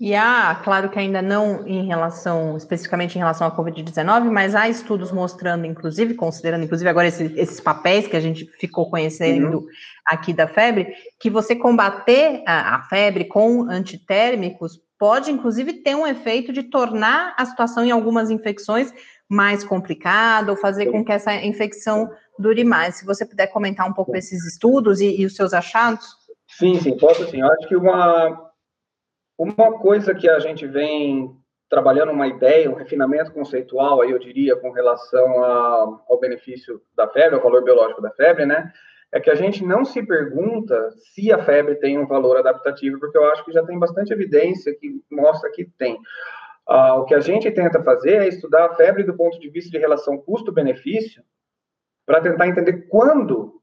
E 0.00 0.14
há, 0.14 0.54
claro 0.62 0.88
que 0.90 0.98
ainda 0.98 1.20
não 1.20 1.66
em 1.66 1.84
relação, 1.84 2.56
especificamente 2.56 3.16
em 3.16 3.18
relação 3.18 3.48
à 3.48 3.56
Covid-19, 3.56 4.30
mas 4.30 4.54
há 4.54 4.68
estudos 4.68 5.10
mostrando, 5.10 5.66
inclusive, 5.66 6.14
considerando, 6.14 6.62
inclusive, 6.62 6.88
agora 6.88 7.08
esses, 7.08 7.36
esses 7.36 7.60
papéis 7.60 8.06
que 8.06 8.16
a 8.16 8.20
gente 8.20 8.48
ficou 8.60 8.88
conhecendo 8.88 9.58
uhum. 9.58 9.66
aqui 10.06 10.32
da 10.32 10.46
febre, 10.46 10.94
que 11.18 11.28
você 11.28 11.56
combater 11.56 12.44
a, 12.46 12.76
a 12.76 12.82
febre 12.82 13.24
com 13.24 13.62
antitérmicos 13.68 14.80
pode, 14.96 15.32
inclusive, 15.32 15.72
ter 15.74 15.96
um 15.96 16.06
efeito 16.06 16.52
de 16.52 16.62
tornar 16.62 17.34
a 17.36 17.44
situação 17.44 17.84
em 17.84 17.90
algumas 17.90 18.30
infecções 18.30 18.92
mais 19.28 19.64
complicada 19.64 20.52
ou 20.52 20.56
fazer 20.56 20.86
com 20.86 21.04
que 21.04 21.12
essa 21.12 21.34
infecção 21.34 22.08
dure 22.38 22.62
mais. 22.62 22.96
Se 22.96 23.04
você 23.04 23.26
puder 23.26 23.48
comentar 23.48 23.88
um 23.88 23.92
pouco 23.92 24.16
esses 24.16 24.44
estudos 24.44 25.00
e, 25.00 25.20
e 25.20 25.26
os 25.26 25.34
seus 25.34 25.52
achados. 25.52 26.06
Sim, 26.46 26.80
sim, 26.80 26.96
posso 26.96 27.28
sim. 27.28 27.40
Eu 27.40 27.52
acho 27.52 27.68
que 27.68 27.76
uma, 27.76 28.47
uma 29.38 29.78
coisa 29.78 30.14
que 30.14 30.28
a 30.28 30.40
gente 30.40 30.66
vem 30.66 31.30
trabalhando 31.70 32.10
uma 32.10 32.26
ideia, 32.26 32.70
um 32.70 32.74
refinamento 32.74 33.30
conceitual, 33.32 34.00
aí 34.00 34.10
eu 34.10 34.18
diria, 34.18 34.56
com 34.56 34.70
relação 34.70 35.44
a, 35.44 36.00
ao 36.08 36.18
benefício 36.18 36.80
da 36.96 37.06
febre, 37.06 37.36
ao 37.36 37.42
valor 37.42 37.62
biológico 37.62 38.02
da 38.02 38.10
febre, 38.10 38.44
né? 38.44 38.72
É 39.12 39.20
que 39.20 39.30
a 39.30 39.34
gente 39.34 39.64
não 39.64 39.84
se 39.84 40.04
pergunta 40.04 40.90
se 41.14 41.32
a 41.32 41.42
febre 41.42 41.76
tem 41.76 41.98
um 41.98 42.06
valor 42.06 42.38
adaptativo, 42.38 42.98
porque 42.98 43.16
eu 43.16 43.24
acho 43.26 43.44
que 43.44 43.52
já 43.52 43.64
tem 43.64 43.78
bastante 43.78 44.12
evidência 44.12 44.74
que 44.74 45.00
mostra 45.10 45.50
que 45.50 45.64
tem. 45.78 45.98
Ah, 46.66 46.96
o 46.96 47.04
que 47.04 47.14
a 47.14 47.20
gente 47.20 47.50
tenta 47.50 47.82
fazer 47.82 48.22
é 48.22 48.28
estudar 48.28 48.66
a 48.66 48.74
febre 48.74 49.04
do 49.04 49.16
ponto 49.16 49.38
de 49.38 49.48
vista 49.48 49.70
de 49.70 49.78
relação 49.78 50.18
custo-benefício, 50.18 51.22
para 52.04 52.20
tentar 52.20 52.48
entender 52.48 52.88
quando 52.88 53.60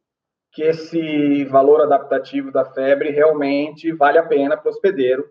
que 0.51 0.63
esse 0.63 1.43
valor 1.45 1.81
adaptativo 1.81 2.51
da 2.51 2.63
febre 2.63 3.09
realmente 3.09 3.91
vale 3.91 4.17
a 4.17 4.23
pena 4.23 4.55
para 4.55 4.69
o 4.69 4.71
hospedeiro 4.71 5.27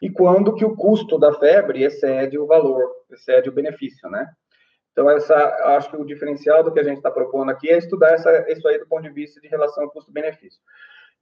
e 0.00 0.10
quando 0.10 0.54
que 0.54 0.64
o 0.64 0.74
custo 0.74 1.18
da 1.18 1.32
febre 1.32 1.82
excede 1.82 2.38
o 2.38 2.46
valor, 2.46 2.90
excede 3.10 3.48
o 3.48 3.52
benefício, 3.52 4.08
né? 4.08 4.26
Então, 4.92 5.08
essa, 5.10 5.34
acho 5.76 5.90
que 5.90 5.96
o 5.96 6.04
diferencial 6.04 6.64
do 6.64 6.72
que 6.72 6.80
a 6.80 6.84
gente 6.84 6.96
está 6.96 7.10
propondo 7.10 7.50
aqui 7.50 7.70
é 7.70 7.78
estudar 7.78 8.12
essa, 8.12 8.50
isso 8.50 8.66
aí 8.66 8.78
do 8.78 8.86
ponto 8.86 9.02
de 9.02 9.10
vista 9.10 9.40
de 9.40 9.48
relação 9.48 9.88
custo-benefício. 9.88 10.60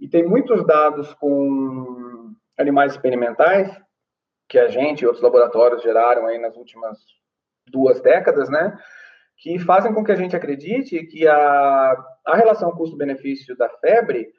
E 0.01 0.09
tem 0.09 0.25
muitos 0.25 0.65
dados 0.67 1.13
com 1.15 2.33
animais 2.57 2.93
experimentais 2.93 3.71
que 4.49 4.59
a 4.59 4.69
gente 4.69 5.03
e 5.03 5.07
outros 5.07 5.23
laboratórios 5.23 5.83
geraram 5.83 6.27
aí 6.27 6.39
nas 6.39 6.57
últimas 6.57 6.99
duas 7.67 8.01
décadas, 8.01 8.49
né? 8.49 8.79
Que 9.37 9.59
fazem 9.59 9.93
com 9.93 10.03
que 10.03 10.13
a 10.13 10.17
gente 10.17 10.35
acredite 10.35 11.05
que 11.07 11.29
a, 11.29 11.97
a 12.27 12.37
relação 12.37 12.73
custo-benefício 12.73 13.57
da 13.57 13.69
febre 13.69 14.33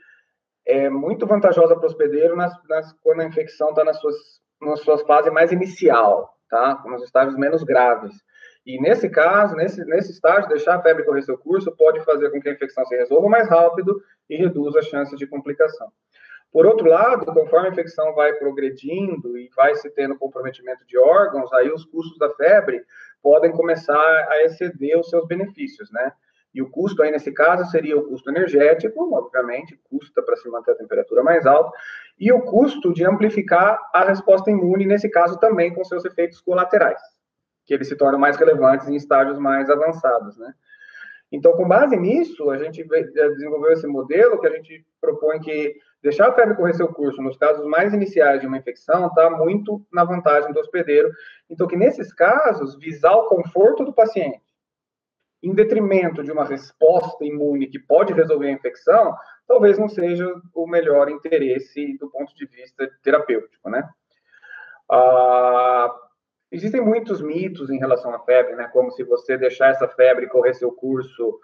é 0.69 0.87
muito 0.87 1.25
vantajosa 1.25 1.75
para 1.75 1.83
o 1.83 1.87
hospedeiro 1.87 2.35
nas, 2.35 2.53
nas, 2.69 2.93
quando 3.01 3.21
a 3.21 3.25
infecção 3.25 3.69
está 3.69 3.83
nas 3.83 3.99
suas, 3.99 4.15
nas 4.61 4.79
suas 4.81 5.01
fases 5.01 5.33
mais 5.33 5.51
inicial, 5.51 6.31
tá? 6.47 6.83
Nos 6.85 7.01
estágios 7.01 7.35
menos 7.35 7.63
graves. 7.63 8.15
E 8.63 8.79
nesse 8.79 9.09
caso, 9.09 9.55
nesse, 9.55 9.83
nesse 9.85 10.11
estágio, 10.11 10.47
deixar 10.47 10.75
a 10.75 10.81
febre 10.81 11.03
correr 11.03 11.23
seu 11.23 11.39
curso 11.39 11.75
pode 11.75 11.99
fazer 12.05 12.29
com 12.29 12.39
que 12.39 12.49
a 12.49 12.51
infecção 12.53 12.85
se 12.85 12.95
resolva 12.95 13.27
mais 13.27 13.49
rápido 13.49 13.99
e 14.29 14.37
reduza 14.37 14.77
as 14.77 14.85
chances 14.85 15.17
de 15.17 15.25
complicação. 15.25 15.91
Por 16.51 16.67
outro 16.67 16.87
lado, 16.87 17.25
conforme 17.33 17.69
a 17.69 17.71
infecção 17.71 18.13
vai 18.13 18.33
progredindo 18.33 19.39
e 19.39 19.49
vai 19.55 19.73
se 19.73 19.89
tendo 19.89 20.17
comprometimento 20.17 20.85
de 20.85 20.99
órgãos, 20.99 21.51
aí 21.53 21.71
os 21.71 21.83
custos 21.83 22.17
da 22.19 22.29
febre 22.35 22.83
podem 23.23 23.51
começar 23.51 24.27
a 24.29 24.43
exceder 24.43 24.99
os 24.99 25.09
seus 25.09 25.25
benefícios, 25.27 25.91
né? 25.91 26.11
E 26.53 26.61
o 26.61 26.69
custo 26.69 27.03
aí, 27.03 27.11
nesse 27.11 27.31
caso, 27.31 27.69
seria 27.69 27.97
o 27.97 28.07
custo 28.07 28.29
energético, 28.29 29.13
obviamente, 29.15 29.79
custa 29.89 30.21
para 30.21 30.35
se 30.35 30.49
manter 30.49 30.71
a 30.71 30.75
temperatura 30.75 31.23
mais 31.23 31.45
alta, 31.45 31.71
e 32.19 32.31
o 32.31 32.41
custo 32.41 32.93
de 32.93 33.05
amplificar 33.05 33.79
a 33.93 34.03
resposta 34.03 34.49
imune, 34.49 34.85
nesse 34.85 35.09
caso 35.09 35.39
também 35.39 35.73
com 35.73 35.83
seus 35.83 36.03
efeitos 36.05 36.41
colaterais, 36.41 37.01
que 37.65 37.73
eles 37.73 37.87
se 37.87 37.95
tornam 37.95 38.19
mais 38.19 38.35
relevantes 38.35 38.87
em 38.87 38.95
estágios 38.95 39.37
mais 39.37 39.69
avançados, 39.69 40.37
né? 40.37 40.53
Então, 41.31 41.53
com 41.53 41.67
base 41.67 41.95
nisso, 41.95 42.49
a 42.49 42.57
gente 42.57 42.83
desenvolveu 42.83 43.71
esse 43.71 43.85
modelo 43.85 44.39
que 44.39 44.47
a 44.47 44.49
gente 44.49 44.83
propõe 44.99 45.39
que 45.39 45.75
deixar 46.01 46.29
a 46.29 46.33
febre 46.33 46.55
correr 46.55 46.73
seu 46.73 46.87
curso 46.87 47.21
nos 47.21 47.37
casos 47.37 47.63
mais 47.67 47.93
iniciais 47.93 48.41
de 48.41 48.47
uma 48.47 48.57
infecção 48.57 49.07
está 49.07 49.29
muito 49.29 49.85
na 49.93 50.03
vantagem 50.03 50.51
do 50.51 50.59
hospedeiro. 50.59 51.11
Então, 51.47 51.67
que 51.67 51.77
nesses 51.77 52.11
casos, 52.11 52.75
visar 52.79 53.13
o 53.13 53.27
conforto 53.27 53.85
do 53.85 53.93
paciente, 53.93 54.41
em 55.41 55.53
detrimento 55.53 56.23
de 56.23 56.31
uma 56.31 56.45
resposta 56.45 57.23
imune 57.23 57.67
que 57.67 57.79
pode 57.79 58.13
resolver 58.13 58.47
a 58.47 58.51
infecção, 58.51 59.15
talvez 59.47 59.77
não 59.77 59.87
seja 59.87 60.29
o 60.53 60.67
melhor 60.67 61.09
interesse 61.09 61.97
do 61.97 62.09
ponto 62.09 62.35
de 62.35 62.45
vista 62.45 62.89
terapêutico, 63.01 63.69
né? 63.69 63.87
Ah, 64.91 65.95
existem 66.51 66.81
muitos 66.81 67.21
mitos 67.21 67.69
em 67.69 67.77
relação 67.77 68.13
à 68.13 68.19
febre, 68.19 68.55
né? 68.55 68.67
Como 68.73 68.91
se 68.91 69.03
você 69.03 69.37
deixar 69.37 69.69
essa 69.69 69.87
febre 69.87 70.27
correr 70.27 70.53
seu 70.53 70.71
curso 70.71 71.39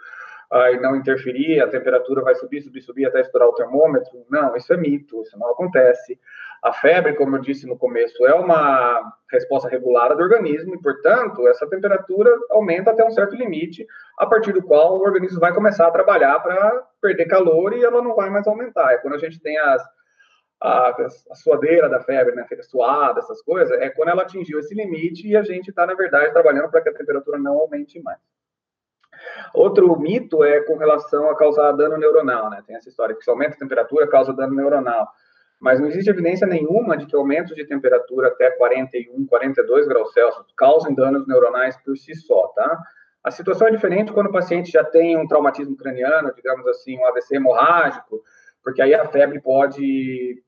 ah, 0.51 0.71
e 0.71 0.79
não 0.79 0.95
interferir, 0.95 1.61
a 1.61 1.67
temperatura 1.67 2.21
vai 2.21 2.35
subir, 2.35 2.61
subir, 2.61 2.81
subir 2.81 3.05
até 3.05 3.21
estourar 3.21 3.47
o 3.47 3.55
termômetro. 3.55 4.25
Não, 4.29 4.55
isso 4.57 4.73
é 4.73 4.77
mito, 4.77 5.21
isso 5.21 5.37
não 5.39 5.51
acontece. 5.51 6.19
A 6.65 6.73
febre, 6.73 7.13
como 7.13 7.35
eu 7.35 7.41
disse 7.41 7.67
no 7.67 7.77
começo, 7.77 8.25
é 8.25 8.33
uma 8.33 9.13
resposta 9.31 9.69
regulada 9.69 10.15
do 10.15 10.23
organismo 10.23 10.73
e, 10.73 10.81
portanto, 10.81 11.47
essa 11.47 11.69
temperatura 11.69 12.35
aumenta 12.49 12.89
até 12.89 13.05
um 13.05 13.11
certo 13.11 13.35
limite, 13.35 13.85
a 14.17 14.25
partir 14.25 14.51
do 14.51 14.63
qual 14.63 14.97
o 14.97 15.03
organismo 15.03 15.39
vai 15.39 15.53
começar 15.53 15.85
a 15.85 15.91
trabalhar 15.91 16.39
para 16.39 16.83
perder 16.99 17.27
calor 17.27 17.71
e 17.71 17.83
ela 17.83 18.01
não 18.01 18.15
vai 18.15 18.31
mais 18.31 18.47
aumentar. 18.47 18.93
É 18.93 18.97
quando 18.97 19.13
a 19.13 19.19
gente 19.19 19.39
tem 19.39 19.55
as, 19.59 19.79
a, 20.59 20.89
a 21.29 21.35
suadeira 21.35 21.87
da 21.87 21.99
febre, 21.99 22.33
né, 22.33 22.43
a 22.51 22.63
suada, 22.63 23.19
essas 23.19 23.43
coisas, 23.43 23.79
é 23.79 23.91
quando 23.91 24.09
ela 24.09 24.23
atingiu 24.23 24.57
esse 24.57 24.73
limite 24.73 25.27
e 25.27 25.37
a 25.37 25.43
gente 25.43 25.69
está, 25.69 25.85
na 25.85 25.93
verdade, 25.93 26.33
trabalhando 26.33 26.71
para 26.71 26.81
que 26.81 26.89
a 26.89 26.95
temperatura 26.95 27.37
não 27.37 27.59
aumente 27.59 28.01
mais. 28.01 28.17
Outro 29.53 29.99
mito 29.99 30.43
é 30.43 30.61
com 30.61 30.77
relação 30.77 31.29
a 31.29 31.37
causar 31.37 31.73
dano 31.73 31.95
neuronal, 31.95 32.49
né? 32.49 32.63
Tem 32.65 32.75
essa 32.75 32.89
história 32.89 33.13
que 33.13 33.23
se 33.23 33.29
aumenta 33.29 33.53
a 33.53 33.59
temperatura, 33.59 34.07
causa 34.07 34.33
dano 34.33 34.55
neuronal 34.55 35.07
mas 35.59 35.79
não 35.79 35.87
existe 35.87 36.09
evidência 36.09 36.45
nenhuma 36.45 36.97
de 36.97 37.05
que 37.05 37.15
aumentos 37.15 37.55
de 37.55 37.65
temperatura 37.65 38.27
até 38.27 38.51
41, 38.51 39.25
42 39.25 39.87
graus 39.87 40.13
Celsius 40.13 40.53
causem 40.55 40.93
danos 40.93 41.27
neuronais 41.27 41.77
por 41.77 41.97
si 41.97 42.13
só, 42.15 42.47
tá? 42.49 42.83
A 43.23 43.31
situação 43.31 43.67
é 43.67 43.71
diferente 43.71 44.13
quando 44.13 44.27
o 44.27 44.31
paciente 44.31 44.71
já 44.71 44.83
tem 44.83 45.17
um 45.17 45.27
traumatismo 45.27 45.75
craniano, 45.75 46.33
digamos 46.35 46.67
assim, 46.67 46.97
um 46.97 47.07
AVC 47.07 47.37
hemorrágico, 47.37 48.21
porque 48.63 48.81
aí 48.81 48.93
a 48.93 49.07
febre 49.07 49.41
pode 49.41 50.43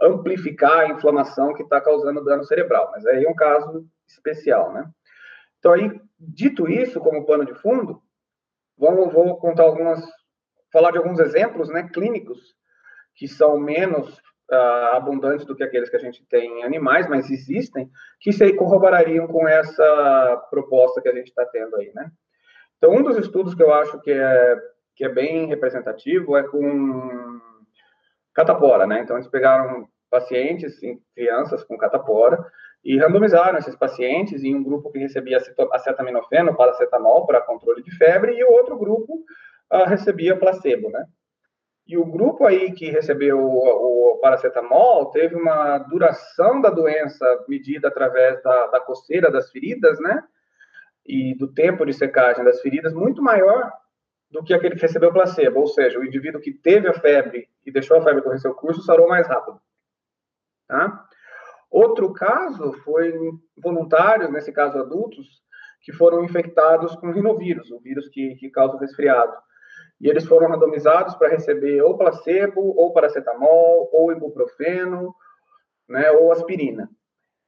amplificar 0.00 0.80
a 0.80 0.88
inflamação 0.88 1.54
que 1.54 1.62
está 1.62 1.80
causando 1.80 2.24
dano 2.24 2.44
cerebral, 2.44 2.90
mas 2.92 3.04
aí 3.06 3.24
é 3.24 3.28
um 3.28 3.34
caso 3.34 3.86
especial, 4.06 4.72
né? 4.72 4.88
Então 5.58 5.72
aí, 5.72 6.00
dito 6.18 6.68
isso, 6.68 7.00
como 7.00 7.24
pano 7.24 7.44
de 7.44 7.54
fundo, 7.54 8.02
vamos, 8.76 9.12
vou 9.12 9.36
contar 9.38 9.62
algumas, 9.62 10.04
falar 10.72 10.90
de 10.90 10.98
alguns 10.98 11.20
exemplos, 11.20 11.68
né, 11.68 11.88
clínicos 11.92 12.54
que 13.14 13.28
são 13.28 13.58
menos 13.58 14.20
uh, 14.52 14.96
abundantes 14.96 15.46
do 15.46 15.54
que 15.54 15.64
aqueles 15.64 15.88
que 15.88 15.96
a 15.96 16.00
gente 16.00 16.24
tem 16.26 16.60
em 16.60 16.64
animais, 16.64 17.08
mas 17.08 17.30
existem, 17.30 17.90
que 18.20 18.32
se 18.32 18.52
corroborariam 18.52 19.26
com 19.26 19.48
essa 19.48 20.46
proposta 20.50 21.00
que 21.00 21.08
a 21.08 21.14
gente 21.14 21.28
está 21.28 21.44
tendo 21.46 21.76
aí, 21.76 21.90
né? 21.94 22.10
Então, 22.76 22.92
um 22.92 23.02
dos 23.02 23.16
estudos 23.16 23.54
que 23.54 23.62
eu 23.62 23.72
acho 23.72 24.00
que 24.00 24.10
é, 24.10 24.56
que 24.96 25.04
é 25.04 25.08
bem 25.08 25.46
representativo 25.46 26.36
é 26.36 26.42
com 26.42 27.40
catapora, 28.34 28.86
né? 28.86 29.00
Então, 29.00 29.16
eles 29.16 29.28
pegaram 29.28 29.88
pacientes, 30.10 30.78
crianças 31.14 31.64
com 31.64 31.78
catapora, 31.78 32.44
e 32.84 32.98
randomizaram 32.98 33.58
esses 33.58 33.76
pacientes 33.76 34.42
em 34.42 34.54
um 34.54 34.62
grupo 34.62 34.90
que 34.90 34.98
recebia 34.98 35.38
acetaminofeno, 35.72 36.56
paracetamol 36.56 37.24
para 37.26 37.40
controle 37.40 37.82
de 37.82 37.96
febre, 37.96 38.34
e 38.36 38.44
o 38.44 38.50
outro 38.50 38.76
grupo 38.76 39.24
uh, 39.72 39.84
recebia 39.86 40.36
placebo, 40.36 40.90
né? 40.90 41.06
E 41.86 41.96
o 41.96 42.04
grupo 42.04 42.46
aí 42.46 42.72
que 42.72 42.90
recebeu 42.90 43.40
o, 43.40 44.14
o, 44.14 44.18
paracetamol 44.18 45.10
teve 45.10 45.34
uma 45.34 45.78
duração 45.78 46.60
da 46.60 46.70
doença 46.70 47.44
medida 47.48 47.88
através 47.88 48.40
da, 48.42 48.68
da 48.68 48.80
coceira 48.80 49.30
das 49.30 49.50
feridas, 49.50 49.98
né? 50.00 50.22
E 51.04 51.34
do 51.34 51.52
tempo 51.52 51.84
de 51.84 51.92
secagem 51.92 52.44
das 52.44 52.60
feridas 52.60 52.92
muito 52.92 53.20
maior 53.20 53.72
do 54.30 54.44
que 54.44 54.54
aquele 54.54 54.76
que 54.76 54.82
recebeu 54.82 55.12
placebo. 55.12 55.60
Ou 55.60 55.66
seja, 55.66 55.98
o 55.98 56.04
indivíduo 56.04 56.40
que 56.40 56.52
teve 56.52 56.88
a 56.88 56.94
febre 56.94 57.48
e 57.66 57.72
deixou 57.72 57.98
a 57.98 58.02
febre 58.02 58.22
correr 58.22 58.38
seu 58.38 58.54
curso 58.54 58.82
sarou 58.82 59.08
mais 59.08 59.26
rápido. 59.26 59.60
Tá? 60.68 61.04
Outro 61.68 62.12
caso 62.12 62.72
foi 62.84 63.12
voluntários, 63.56 64.30
nesse 64.30 64.52
caso 64.52 64.78
adultos, 64.78 65.42
que 65.80 65.92
foram 65.92 66.24
infectados 66.24 66.94
com 66.94 67.10
rinovírus, 67.10 67.70
o 67.72 67.80
vírus 67.80 68.08
que, 68.08 68.36
que 68.36 68.50
causa 68.50 68.78
resfriado 68.78 69.32
e 70.02 70.08
eles 70.10 70.26
foram 70.26 70.48
randomizados 70.48 71.14
para 71.14 71.28
receber 71.28 71.80
ou 71.80 71.96
placebo, 71.96 72.74
ou 72.76 72.92
paracetamol, 72.92 73.88
ou 73.92 74.10
ibuprofeno, 74.10 75.14
né, 75.88 76.10
ou 76.10 76.32
aspirina. 76.32 76.90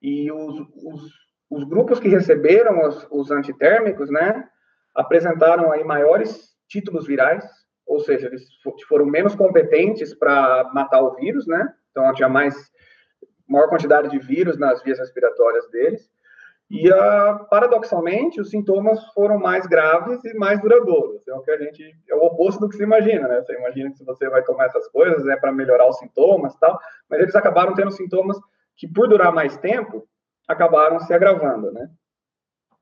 E 0.01 0.31
os, 0.31 0.61
os, 0.77 1.13
os 1.51 1.65
grupos 1.65 1.99
que 1.99 2.07
receberam 2.07 2.87
os, 2.87 3.09
os 3.11 3.31
antitérmicos, 3.33 4.09
né, 4.09 4.49
apresentaram 4.95 5.73
aí 5.73 5.83
maiores 5.83 6.55
títulos 6.69 7.09
virais, 7.09 7.45
ou 7.85 7.99
seja, 7.99 8.29
eles 8.29 8.45
foram 8.89 9.05
menos 9.05 9.35
competentes 9.35 10.15
para 10.15 10.71
matar 10.73 11.03
o 11.03 11.17
vírus, 11.17 11.49
né, 11.49 11.75
então 11.91 12.15
tinha 12.15 12.29
mais 12.29 12.55
maior 13.49 13.69
quantidade 13.69 14.09
de 14.09 14.19
vírus 14.21 14.57
nas 14.57 14.81
vias 14.81 15.01
respiratórias 15.01 15.69
deles. 15.71 16.09
E, 16.71 16.91
uh, 16.91 17.47
paradoxalmente, 17.51 18.41
os 18.41 18.51
sintomas 18.51 18.99
foram 19.13 19.39
mais 19.39 19.67
graves 19.67 20.25
e 20.25 20.35
mais 20.35 20.61
duradouros. 20.61 21.27
É 21.29 21.35
o 21.35 21.43
que 21.43 21.51
a 21.51 21.59
gente 21.59 21.95
é 22.09 22.15
o 22.15 22.25
oposto 22.25 22.61
do 22.61 22.69
que 22.69 22.77
se 22.77 22.83
imagina, 22.83 23.29
né? 23.29 23.43
Você 23.43 23.55
imagina 23.57 23.91
que 23.91 23.99
se 23.99 24.05
você 24.05 24.29
vai 24.29 24.43
tomar 24.43 24.67
essas 24.67 24.89
coisas 24.89 25.27
é 25.29 25.37
para 25.37 25.53
melhorar 25.53 25.89
os 25.89 25.99
sintomas, 25.99 26.55
tal, 26.57 26.79
mas 27.09 27.21
eles 27.21 27.37
acabaram 27.37 27.75
tendo 27.75 27.91
sintomas 27.91 28.39
que, 28.77 28.89
por 28.89 29.09
durar 29.09 29.33
mais 29.33 29.57
tempo, 29.59 30.09
acabaram 30.49 30.99
se 31.01 31.13
agravando, 31.13 31.71
né? 31.71 31.89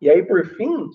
E 0.01 0.09
aí, 0.09 0.23
por 0.23 0.45
fim, 0.47 0.89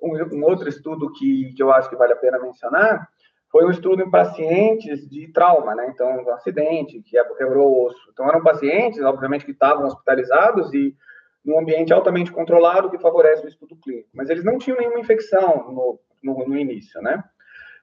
um, 0.00 0.36
um 0.36 0.44
outro 0.44 0.68
estudo 0.68 1.12
que, 1.12 1.52
que 1.54 1.62
eu 1.62 1.72
acho 1.72 1.90
que 1.90 1.96
vale 1.96 2.12
a 2.12 2.16
pena 2.16 2.38
mencionar 2.38 3.08
foi 3.50 3.66
um 3.66 3.70
estudo 3.70 4.02
em 4.02 4.10
pacientes 4.10 5.08
de 5.08 5.30
trauma, 5.32 5.74
né? 5.74 5.90
Então, 5.92 6.24
um 6.24 6.30
acidente 6.32 7.02
que 7.02 7.22
quebrou 7.36 7.68
o 7.68 7.86
osso. 7.86 8.10
Então, 8.12 8.28
eram 8.28 8.42
pacientes, 8.42 9.02
obviamente, 9.02 9.44
que 9.44 9.50
estavam 9.50 9.86
hospitalizados 9.86 10.72
e 10.72 10.94
num 11.44 11.58
ambiente 11.58 11.92
altamente 11.92 12.32
controlado 12.32 12.90
que 12.90 12.98
favorece 12.98 13.44
o 13.44 13.48
estudo 13.48 13.76
clínico. 13.76 14.08
Mas 14.12 14.28
eles 14.28 14.44
não 14.44 14.58
tinham 14.58 14.78
nenhuma 14.78 15.00
infecção 15.00 15.72
no, 15.72 16.00
no, 16.22 16.48
no 16.48 16.58
início, 16.58 17.00
né? 17.00 17.22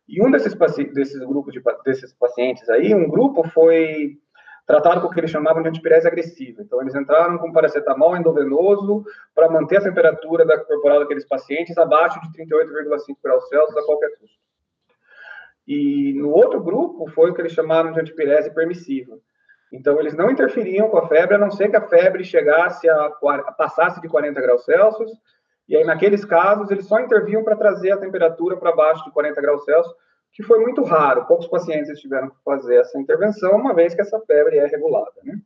E 0.07 0.25
um 0.25 0.31
desses, 0.31 0.53
desses 0.93 1.19
grupos 1.19 1.53
de, 1.53 1.61
desses 1.83 2.13
pacientes 2.13 2.69
aí, 2.69 2.93
um 2.95 3.09
grupo 3.09 3.43
foi 3.49 4.17
tratado 4.65 5.01
com 5.01 5.07
o 5.07 5.09
que 5.09 5.19
eles 5.19 5.31
chamavam 5.31 5.61
de 5.61 5.69
antipirese 5.69 6.07
agressiva. 6.07 6.61
Então, 6.61 6.81
eles 6.81 6.93
entraram 6.93 7.37
com 7.37 7.51
paracetamol 7.51 8.15
endovenoso 8.15 9.05
para 9.33 9.49
manter 9.49 9.77
a 9.77 9.83
temperatura 9.83 10.45
da 10.45 10.57
corporal 10.57 10.99
daqueles 10.99 11.25
pacientes 11.25 11.77
abaixo 11.77 12.19
de 12.21 12.43
38,5 12.43 13.17
graus 13.23 13.47
Celsius 13.47 13.77
a 13.77 13.85
qualquer 13.85 14.09
custo. 14.17 14.37
E 15.65 16.13
no 16.13 16.29
outro 16.31 16.61
grupo 16.61 17.07
foi 17.07 17.31
o 17.31 17.33
que 17.33 17.41
eles 17.41 17.53
chamaram 17.53 17.91
de 17.91 17.99
antipirese 17.99 18.53
permissiva. 18.53 19.17
Então, 19.71 19.99
eles 19.99 20.13
não 20.13 20.31
interferiam 20.31 20.89
com 20.89 20.97
a 20.97 21.07
febre, 21.07 21.35
a 21.35 21.39
não 21.39 21.51
ser 21.51 21.69
que 21.69 21.75
a 21.75 21.87
febre 21.87 22.23
chegasse 22.23 22.87
a, 22.89 23.05
a 23.05 23.51
passasse 23.51 24.01
de 24.01 24.07
40 24.07 24.39
graus 24.41 24.63
Celsius, 24.63 25.11
e 25.67 25.75
aí, 25.75 25.83
naqueles 25.83 26.23
casos, 26.23 26.71
eles 26.71 26.85
só 26.85 26.99
interviam 26.99 27.43
para 27.43 27.55
trazer 27.55 27.91
a 27.91 27.97
temperatura 27.97 28.55
para 28.55 28.71
baixo 28.71 29.03
de 29.03 29.11
40 29.11 29.41
graus 29.41 29.65
Celsius, 29.65 29.93
que 30.31 30.41
foi 30.41 30.59
muito 30.59 30.83
raro. 30.83 31.25
Poucos 31.25 31.47
pacientes 31.47 31.99
tiveram 31.99 32.29
que 32.29 32.35
fazer 32.43 32.77
essa 32.77 32.97
intervenção, 32.97 33.57
uma 33.57 33.73
vez 33.73 33.93
que 33.93 34.01
essa 34.01 34.19
febre 34.21 34.57
é 34.57 34.67
regulada, 34.67 35.11
né? 35.23 35.37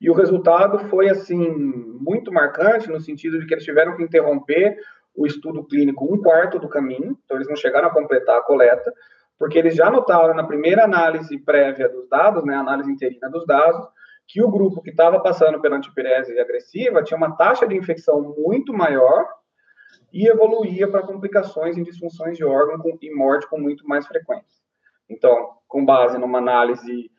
E 0.00 0.10
o 0.10 0.14
resultado 0.14 0.78
foi, 0.88 1.08
assim, 1.08 1.36
muito 1.46 2.32
marcante, 2.32 2.88
no 2.88 3.00
sentido 3.00 3.38
de 3.38 3.46
que 3.46 3.54
eles 3.54 3.64
tiveram 3.64 3.96
que 3.96 4.02
interromper 4.02 4.78
o 5.14 5.26
estudo 5.26 5.64
clínico 5.64 6.04
um 6.04 6.20
quarto 6.20 6.58
do 6.58 6.68
caminho, 6.68 7.18
então 7.24 7.36
eles 7.36 7.48
não 7.48 7.56
chegaram 7.56 7.88
a 7.88 7.92
completar 7.92 8.38
a 8.38 8.42
coleta, 8.42 8.92
porque 9.38 9.58
eles 9.58 9.74
já 9.74 9.90
notaram 9.90 10.34
na 10.34 10.44
primeira 10.44 10.84
análise 10.84 11.38
prévia 11.38 11.88
dos 11.88 12.08
dados, 12.08 12.44
né, 12.44 12.54
análise 12.54 12.90
interina 12.90 13.28
dos 13.28 13.46
dados, 13.46 13.86
que 14.26 14.42
o 14.42 14.50
grupo 14.50 14.82
que 14.82 14.90
estava 14.90 15.20
passando 15.20 15.60
pela 15.60 15.76
antipirese 15.76 16.38
agressiva 16.38 17.02
tinha 17.02 17.16
uma 17.16 17.36
taxa 17.36 17.66
de 17.66 17.76
infecção 17.76 18.34
muito 18.36 18.72
maior 18.72 19.26
e 20.12 20.26
evoluía 20.26 20.88
para 20.88 21.02
complicações 21.02 21.76
em 21.76 21.82
disfunções 21.82 22.36
de 22.36 22.44
órgão 22.44 22.78
com, 22.78 22.96
e 23.00 23.14
morte 23.14 23.48
com 23.48 23.58
muito 23.58 23.86
mais 23.86 24.06
frequência. 24.06 24.62
Então, 25.08 25.50
com 25.68 25.84
base 25.84 26.18
numa 26.18 26.38
análise 26.38 27.10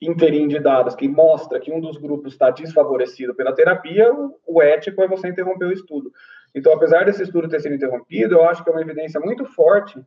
interim 0.00 0.48
de 0.48 0.58
dados 0.58 0.96
que 0.96 1.08
mostra 1.08 1.60
que 1.60 1.72
um 1.72 1.80
dos 1.80 1.96
grupos 1.96 2.32
está 2.32 2.50
desfavorecido 2.50 3.34
pela 3.34 3.54
terapia, 3.54 4.12
o 4.46 4.60
ético 4.60 5.00
é 5.02 5.08
você 5.08 5.28
interromper 5.28 5.66
o 5.66 5.72
estudo. 5.72 6.12
Então, 6.54 6.74
apesar 6.74 7.04
desse 7.04 7.22
estudo 7.22 7.48
ter 7.48 7.60
sido 7.60 7.74
interrompido, 7.74 8.34
eu 8.34 8.44
acho 8.44 8.62
que 8.62 8.68
é 8.68 8.72
uma 8.72 8.82
evidência 8.82 9.20
muito 9.20 9.44
forte 9.46 10.04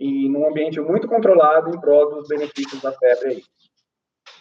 e 0.00 0.30
num 0.30 0.48
ambiente 0.48 0.80
muito 0.80 1.06
controlado 1.06 1.68
em 1.68 1.78
prol 1.78 2.08
dos 2.08 2.26
benefícios 2.26 2.80
da 2.80 2.90
febre 2.90 3.28
aí. 3.28 3.42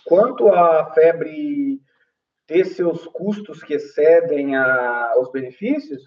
Quanto 0.06 0.48
à 0.48 0.86
febre 0.93 1.82
ter 2.48 2.63
seus 2.63 3.06
custos 3.08 3.62
que 3.62 3.74
excedem 3.74 4.56
a, 4.56 5.13
os 5.19 5.30
benefícios, 5.30 6.02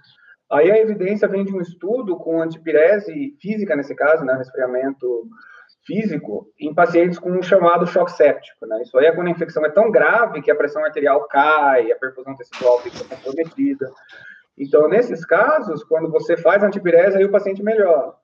aí 0.51 0.71
a 0.71 0.79
evidência 0.79 1.29
vem 1.29 1.45
de 1.45 1.55
um 1.55 1.61
estudo 1.61 2.17
com 2.17 2.41
antipirese 2.41 3.37
física, 3.41 3.77
nesse 3.77 3.95
caso, 3.95 4.25
né, 4.25 4.35
resfriamento 4.35 5.29
físico, 5.85 6.51
em 6.59 6.75
pacientes 6.75 7.19
com 7.19 7.31
um 7.31 7.43
chamado 7.43 7.87
choque 7.87 8.13
séptico. 8.13 8.67
Né? 8.67 8.81
Isso 8.83 8.97
aí 8.97 9.07
é 9.07 9.13
quando 9.13 9.29
a 9.29 9.33
infecção 9.33 9.67
é 9.67 9.71
tão 9.71 9.91
grave 9.91 10.41
que 10.41 10.51
a 10.51 10.57
pressão 10.57 10.83
arterial 10.83 11.29
cai, 11.29 11.93
a 11.93 11.97
perfusão 11.97 12.35
tecidual 12.37 12.81
fica 12.81 13.05
comprometida. 13.05 13.91
Então, 14.57 14.89
nesses 14.89 15.27
casos, 15.27 15.85
quando 15.85 16.11
você 16.11 16.39
faz 16.39 16.63
antipirese, 16.63 17.19
aí 17.19 17.25
o 17.25 17.31
paciente 17.31 17.63
melhora 17.63 18.15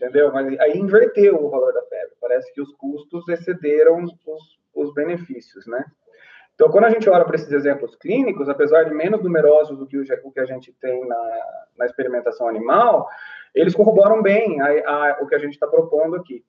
entendeu? 0.00 0.32
Mas 0.32 0.58
aí 0.60 0.78
inverteu 0.78 1.44
o 1.44 1.50
valor 1.50 1.72
da 1.74 1.82
febre. 1.82 2.14
Parece 2.20 2.52
que 2.54 2.60
os 2.60 2.72
custos 2.74 3.28
excederam 3.28 4.04
os, 4.04 4.58
os 4.74 4.94
benefícios, 4.94 5.66
né? 5.66 5.84
Então, 6.54 6.70
quando 6.70 6.84
a 6.84 6.90
gente 6.90 7.08
olha 7.08 7.24
para 7.24 7.36
esses 7.36 7.52
exemplos 7.52 7.94
clínicos, 7.96 8.48
apesar 8.48 8.84
de 8.84 8.92
menos 8.92 9.22
numerosos 9.22 9.78
do 9.78 9.86
que 9.86 9.96
o, 9.96 10.32
que 10.32 10.40
a 10.40 10.44
gente 10.44 10.72
tem 10.80 11.06
na, 11.06 11.40
na 11.76 11.86
experimentação 11.86 12.48
animal, 12.48 13.08
eles 13.54 13.76
corroboram 13.76 14.22
bem 14.22 14.60
a, 14.60 14.66
a, 14.66 15.18
o 15.20 15.26
que 15.28 15.36
a 15.36 15.38
gente 15.38 15.52
está 15.52 15.68
propondo 15.68 16.16
aqui. 16.16 16.44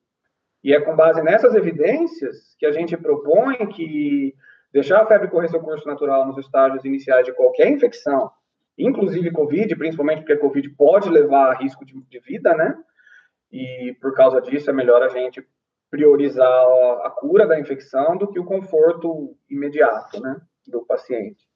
E 0.63 0.73
é 0.73 0.81
com 0.81 0.95
base 0.95 1.21
nessas 1.21 1.53
evidências 1.53 2.55
que 2.57 2.65
a 2.65 2.71
gente 2.71 2.97
propõe 2.97 3.67
que 3.67 4.33
deixar 4.73 5.01
a 5.01 5.05
febre 5.05 5.27
correr 5.27 5.47
seu 5.49 5.59
curso 5.59 5.87
natural 5.87 6.25
nos 6.25 6.37
estágios 6.37 6.83
iniciais 6.83 7.25
de 7.25 7.33
qualquer 7.33 7.69
infecção, 7.69 8.31
inclusive 8.77 9.31
Covid, 9.31 9.75
principalmente 9.75 10.19
porque 10.19 10.33
a 10.33 10.39
Covid 10.39 10.69
pode 10.71 11.07
levar 11.09 11.51
a 11.51 11.55
risco 11.55 11.85
de, 11.85 11.93
de 11.93 12.19
vida, 12.19 12.55
né? 12.55 12.75
E 13.51 13.95
por 14.01 14.13
causa 14.13 14.41
disso 14.41 14.69
é 14.69 14.73
melhor 14.73 15.01
a 15.01 15.09
gente 15.09 15.45
priorizar 15.89 16.63
a 17.03 17.09
cura 17.09 17.47
da 17.47 17.59
infecção 17.59 18.15
do 18.15 18.27
que 18.27 18.39
o 18.39 18.45
conforto 18.45 19.35
imediato, 19.49 20.21
né, 20.21 20.39
do 20.67 20.85
paciente. 20.85 21.47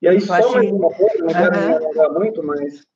E 0.00 0.08
aí, 0.08 0.20
só 0.20 0.32
mais 0.32 0.70
uma 0.70 0.90
coisa, 0.90 1.18
não 1.18 1.28
quero 1.28 1.58
uhum. 1.58 1.66
me 1.66 1.74
alongar 1.74 2.12
muito, 2.12 2.42
mas 2.42 2.86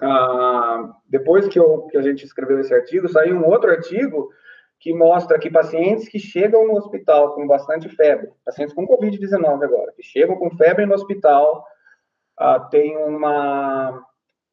ah, 0.00 0.94
depois 1.08 1.48
que, 1.48 1.58
eu, 1.58 1.82
que 1.86 1.96
a 1.96 2.02
gente 2.02 2.24
escreveu 2.24 2.60
esse 2.60 2.74
artigo, 2.74 3.08
saiu 3.08 3.36
um 3.36 3.46
outro 3.46 3.70
artigo 3.70 4.30
que 4.78 4.92
mostra 4.92 5.38
que 5.38 5.50
pacientes 5.50 6.08
que 6.08 6.18
chegam 6.18 6.66
no 6.66 6.76
hospital 6.76 7.34
com 7.34 7.46
bastante 7.46 7.88
febre, 7.88 8.30
pacientes 8.44 8.74
com 8.74 8.86
Covid-19 8.86 9.64
agora, 9.64 9.92
que 9.92 10.02
chegam 10.02 10.36
com 10.36 10.50
febre 10.56 10.84
no 10.84 10.94
hospital, 10.94 11.64
ah, 12.38 12.60
têm 12.60 12.96
uma 12.96 14.04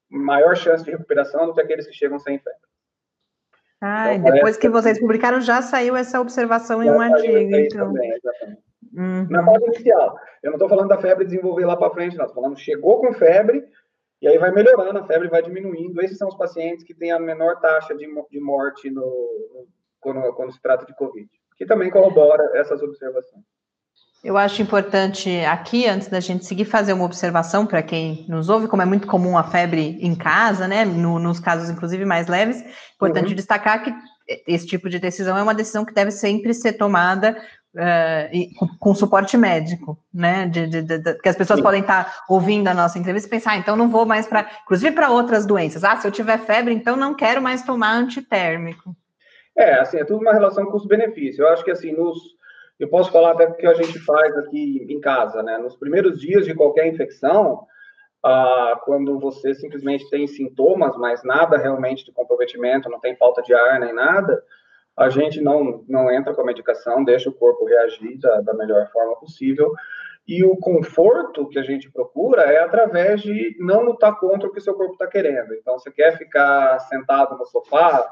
maior 0.10 0.56
chance 0.56 0.84
de 0.84 0.92
recuperação 0.92 1.48
do 1.48 1.54
que 1.54 1.62
aqueles 1.62 1.88
que 1.88 1.94
chegam 1.94 2.20
sem 2.20 2.38
febre. 2.38 2.61
Ah, 3.82 4.14
então, 4.14 4.32
depois 4.32 4.58
que 4.58 4.70
vocês 4.70 5.00
publicaram, 5.00 5.42
já 5.42 5.62
saiu 5.62 5.96
essa 5.96 6.22
observação 6.22 6.84
em 6.84 6.92
um 6.92 7.02
artigo. 7.02 7.56
Então. 7.56 7.88
Também, 7.88 8.12
exatamente. 8.12 8.62
Uhum. 8.94 9.28
Na 9.30 9.54
inicial. 9.68 10.20
Eu 10.44 10.52
não 10.52 10.58
estou 10.58 10.70
falando 10.70 10.90
da 10.90 11.00
febre 11.00 11.26
desenvolver 11.26 11.66
lá 11.66 11.76
para 11.76 11.90
frente, 11.92 12.16
não. 12.16 12.26
Estou 12.26 12.44
falando 12.44 12.60
chegou 12.60 13.00
com 13.00 13.14
febre 13.14 13.64
e 14.22 14.28
aí 14.28 14.38
vai 14.38 14.52
melhorando, 14.52 15.00
a 15.00 15.08
febre 15.08 15.30
vai 15.30 15.42
diminuindo. 15.42 16.02
Esses 16.02 16.18
são 16.18 16.28
os 16.28 16.36
pacientes 16.36 16.84
que 16.84 16.94
têm 16.94 17.12
a 17.12 17.20
menor 17.20 17.60
taxa 17.60 17.96
de, 17.96 18.06
de 18.30 18.40
morte 18.40 18.90
no, 18.92 19.02
no 19.02 19.68
quando, 20.00 20.34
quando 20.34 20.52
se 20.52 20.62
trata 20.62 20.86
de 20.86 20.96
Covid, 20.96 21.30
que 21.58 21.66
também 21.66 21.90
corrobora 21.90 22.52
essas 22.56 22.82
observações. 22.82 23.46
Eu 24.24 24.38
acho 24.38 24.62
importante 24.62 25.30
aqui, 25.46 25.88
antes 25.88 26.08
da 26.08 26.20
gente 26.20 26.46
seguir, 26.46 26.66
fazer 26.66 26.94
uma 26.94 27.06
observação 27.06 27.66
para 27.66 27.82
quem 27.82 28.24
nos 28.30 28.50
ouve, 28.50 28.68
como 28.68 28.84
é 28.84 28.86
muito 28.86 29.08
comum 29.08 29.36
a 29.36 29.44
febre 29.44 29.98
em 30.00 30.14
casa, 30.14 30.68
né? 30.68 30.86
No, 30.86 31.18
nos 31.18 31.40
casos, 31.40 31.72
inclusive, 31.72 32.06
mais 32.06 32.28
leves, 32.28 32.64
importante 32.94 33.30
uhum. 33.30 33.36
destacar 33.36 33.84
que 33.84 33.92
esse 34.46 34.68
tipo 34.68 34.90
de 34.90 35.00
decisão 35.00 35.36
é 35.36 35.42
uma 35.42 35.56
decisão 35.56 35.84
que 35.84 35.94
deve 35.94 36.12
sempre 36.12 36.54
ser 36.54 36.74
tomada 36.74 37.36
uh, 37.76 38.60
com, 38.60 38.68
com, 38.78 38.96
suporte 38.96 39.36
médico, 39.36 39.98
né? 40.14 40.46
De, 40.46 40.68
de, 40.68 40.82
de, 40.84 41.14
que 41.16 41.30
as 41.30 41.36
pessoas 41.36 41.58
Sim. 41.58 41.64
podem 41.64 41.82
estar 41.82 42.24
ouvindo 42.30 42.68
a 42.68 42.76
nossa 42.76 43.00
entrevista 43.00 43.28
e 43.28 43.32
pensar, 43.32 43.54
ah, 43.54 43.58
então 43.58 43.76
não 43.76 43.90
vou 43.90 44.06
mais 44.06 44.28
para, 44.28 44.48
inclusive 44.64 44.92
para 44.92 45.10
outras 45.10 45.48
doenças. 45.48 45.84
Ah, 45.84 45.98
se 45.98 46.08
eu 46.08 46.12
tiver 46.12 46.38
febre, 46.38 46.76
então 46.76 46.96
não 46.96 47.16
quero 47.16 47.42
mais 47.42 47.64
tomar 47.64 47.94
antitérmico. 47.94 48.96
É, 49.58 49.80
assim, 49.80 49.98
é 49.98 50.06
tudo 50.06 50.22
uma 50.22 50.32
relação 50.32 50.68
custo-benefício. 50.68 51.44
Eu 51.44 51.50
acho 51.50 51.64
que 51.64 51.72
assim, 51.72 51.92
nos 51.92 52.40
eu 52.82 52.88
posso 52.88 53.12
falar 53.12 53.34
até 53.34 53.46
porque 53.46 53.68
a 53.68 53.76
gente 53.76 54.00
faz 54.00 54.36
aqui 54.40 54.88
em 54.90 55.00
casa, 55.00 55.44
né? 55.44 55.56
Nos 55.60 55.76
primeiros 55.76 56.20
dias 56.20 56.46
de 56.46 56.56
qualquer 56.56 56.88
infecção, 56.88 57.68
ah, 58.26 58.82
quando 58.84 59.20
você 59.20 59.54
simplesmente 59.54 60.10
tem 60.10 60.26
sintomas, 60.26 60.98
mas 60.98 61.24
nada 61.24 61.58
realmente 61.58 62.04
de 62.04 62.12
comprometimento, 62.12 62.90
não 62.90 63.00
tem 63.00 63.16
falta 63.16 63.44
de 63.44 63.54
ar 63.54 63.80
nem 63.80 63.94
nada, 63.94 64.44
a 64.98 65.10
gente 65.10 65.40
não, 65.40 65.86
não 65.88 66.12
entra 66.12 66.34
com 66.34 66.42
a 66.42 66.46
medicação, 66.46 67.04
deixa 67.04 67.30
o 67.30 67.34
corpo 67.34 67.66
reagir 67.66 68.18
da, 68.18 68.42
da 68.42 68.54
melhor 68.56 68.90
forma 68.92 69.16
possível. 69.16 69.72
E 70.28 70.44
o 70.44 70.58
conforto 70.58 71.48
que 71.50 71.60
a 71.60 71.64
gente 71.64 71.92
procura 71.92 72.44
é 72.44 72.64
através 72.64 73.22
de 73.22 73.56
não 73.60 73.84
lutar 73.84 74.20
contra 74.20 74.50
o 74.50 74.52
que 74.52 74.60
seu 74.60 74.74
corpo 74.74 74.94
está 74.94 75.06
querendo. 75.06 75.54
Então, 75.54 75.78
você 75.78 75.92
quer 75.92 76.18
ficar 76.18 76.80
sentado 76.80 77.38
no 77.38 77.46
sofá, 77.46 78.12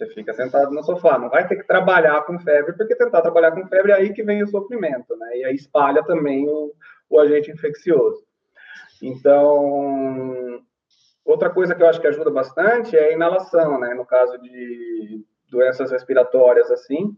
você 0.00 0.14
fica 0.14 0.32
sentado 0.32 0.70
no 0.70 0.82
sofá, 0.82 1.18
não 1.18 1.28
vai 1.28 1.46
ter 1.46 1.56
que 1.56 1.66
trabalhar 1.66 2.22
com 2.22 2.38
febre, 2.38 2.72
porque 2.72 2.96
tentar 2.96 3.20
trabalhar 3.20 3.52
com 3.52 3.66
febre 3.66 3.92
é 3.92 3.96
aí 3.96 4.12
que 4.12 4.22
vem 4.22 4.42
o 4.42 4.46
sofrimento, 4.46 5.14
né? 5.16 5.36
E 5.36 5.44
aí 5.44 5.54
espalha 5.54 6.02
também 6.02 6.48
o, 6.48 6.72
o 7.08 7.20
agente 7.20 7.50
infeccioso. 7.50 8.24
Então, 9.02 10.62
outra 11.24 11.50
coisa 11.50 11.74
que 11.74 11.82
eu 11.82 11.86
acho 11.86 12.00
que 12.00 12.06
ajuda 12.06 12.30
bastante 12.30 12.96
é 12.96 13.08
a 13.08 13.12
inalação, 13.12 13.78
né? 13.78 13.94
No 13.94 14.06
caso 14.06 14.38
de 14.38 15.22
doenças 15.50 15.90
respiratórias, 15.90 16.70
assim, 16.70 17.14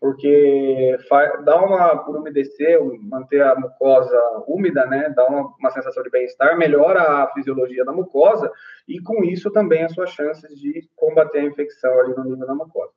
porque 0.00 0.96
dá 1.44 1.60
uma, 1.60 1.96
por 2.04 2.16
umedecer, 2.16 2.78
manter 3.02 3.42
a 3.42 3.56
mucosa 3.56 4.16
úmida, 4.46 4.86
né, 4.86 5.12
dá 5.14 5.26
uma, 5.26 5.52
uma 5.58 5.70
sensação 5.70 6.02
de 6.02 6.10
bem-estar, 6.10 6.56
melhora 6.56 7.02
a 7.02 7.32
fisiologia 7.32 7.84
da 7.84 7.92
mucosa 7.92 8.50
e 8.86 9.00
com 9.00 9.24
isso 9.24 9.50
também 9.50 9.82
as 9.84 9.92
suas 9.92 10.10
chances 10.10 10.56
de 10.58 10.88
combater 10.94 11.40
a 11.40 11.44
infecção 11.44 11.98
ali 12.00 12.14
no 12.14 12.24
nível 12.24 12.46
da 12.46 12.54
mucosa. 12.54 12.92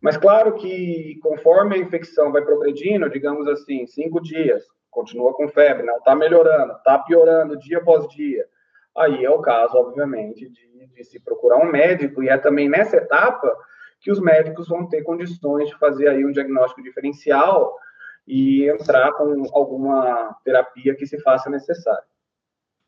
Mas 0.00 0.16
claro 0.16 0.54
que 0.54 1.18
conforme 1.22 1.74
a 1.74 1.78
infecção 1.78 2.32
vai 2.32 2.42
progredindo, 2.42 3.10
digamos 3.10 3.46
assim, 3.46 3.86
cinco 3.86 4.20
dias, 4.20 4.64
continua 4.90 5.34
com 5.34 5.48
febre, 5.48 5.84
não 5.84 5.98
está 5.98 6.14
melhorando, 6.14 6.72
está 6.72 6.98
piorando 6.98 7.58
dia 7.58 7.78
após 7.78 8.08
dia, 8.08 8.46
aí 8.96 9.22
é 9.22 9.30
o 9.30 9.42
caso, 9.42 9.76
obviamente, 9.76 10.48
de, 10.48 10.86
de 10.94 11.04
se 11.04 11.20
procurar 11.20 11.58
um 11.58 11.70
médico 11.70 12.22
e 12.22 12.28
é 12.28 12.38
também 12.38 12.68
nessa 12.70 12.96
etapa 12.96 13.54
que 14.00 14.10
os 14.10 14.20
médicos 14.20 14.68
vão 14.68 14.88
ter 14.88 15.02
condições 15.02 15.68
de 15.68 15.78
fazer 15.78 16.08
aí 16.08 16.24
um 16.24 16.32
diagnóstico 16.32 16.82
diferencial 16.82 17.76
e 18.26 18.68
entrar 18.68 19.12
com 19.12 19.44
alguma 19.52 20.36
terapia 20.44 20.94
que 20.94 21.06
se 21.06 21.18
faça 21.20 21.48
necessária. 21.48 22.04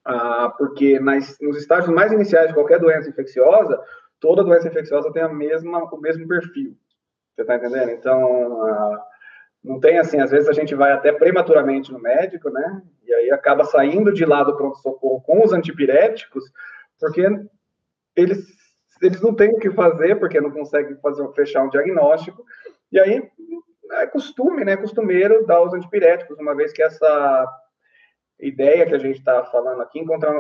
Ah, 0.04 0.52
porque 0.56 0.98
nas, 1.00 1.36
nos 1.40 1.56
estágios 1.56 1.92
mais 1.92 2.12
iniciais 2.12 2.48
de 2.48 2.54
qualquer 2.54 2.78
doença 2.78 3.08
infecciosa, 3.08 3.80
toda 4.18 4.44
doença 4.44 4.68
infecciosa 4.68 5.12
tem 5.12 5.22
a 5.22 5.28
mesma, 5.28 5.84
o 5.84 6.00
mesmo 6.00 6.26
perfil. 6.28 6.76
Você 7.34 7.42
está 7.42 7.56
entendendo? 7.56 7.90
Então, 7.90 8.62
ah, 8.66 9.06
não 9.62 9.80
tem 9.80 9.98
assim, 9.98 10.20
às 10.20 10.30
vezes 10.30 10.48
a 10.48 10.52
gente 10.52 10.74
vai 10.74 10.92
até 10.92 11.12
prematuramente 11.12 11.92
no 11.92 12.00
médico, 12.00 12.50
né? 12.50 12.82
E 13.04 13.12
aí 13.12 13.30
acaba 13.30 13.64
saindo 13.64 14.12
de 14.12 14.24
lá 14.24 14.42
do 14.42 14.56
pronto-socorro 14.56 15.20
com 15.22 15.44
os 15.44 15.52
antipiréticos, 15.52 16.44
porque 16.98 17.26
eles 18.16 18.59
eles 19.00 19.20
não 19.20 19.34
têm 19.34 19.50
o 19.50 19.58
que 19.58 19.70
fazer, 19.70 20.16
porque 20.18 20.40
não 20.40 20.50
conseguem 20.50 20.96
fazer, 20.96 21.26
fechar 21.32 21.62
um 21.62 21.70
diagnóstico, 21.70 22.44
e 22.92 22.98
aí 22.98 23.30
é 23.92 24.06
costume, 24.06 24.64
né, 24.64 24.76
costumeiro 24.76 25.44
dar 25.46 25.62
os 25.62 25.74
antipiréticos, 25.74 26.38
uma 26.38 26.54
vez 26.54 26.72
que 26.72 26.82
essa 26.82 27.46
ideia 28.38 28.86
que 28.86 28.94
a 28.94 28.98
gente 28.98 29.18
está 29.18 29.44
falando 29.44 29.82
aqui, 29.82 29.98
encontrar 29.98 30.36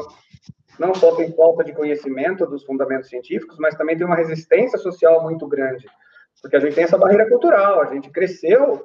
não 0.78 0.94
só 0.94 1.14
tem 1.16 1.32
falta 1.32 1.64
de 1.64 1.74
conhecimento 1.74 2.46
dos 2.46 2.64
fundamentos 2.64 3.08
científicos, 3.08 3.58
mas 3.58 3.74
também 3.74 3.96
tem 3.96 4.06
uma 4.06 4.16
resistência 4.16 4.78
social 4.78 5.22
muito 5.22 5.46
grande, 5.46 5.86
porque 6.40 6.56
a 6.56 6.60
gente 6.60 6.74
tem 6.74 6.84
essa 6.84 6.96
barreira 6.96 7.28
cultural, 7.28 7.82
a 7.82 7.86
gente 7.86 8.10
cresceu 8.10 8.84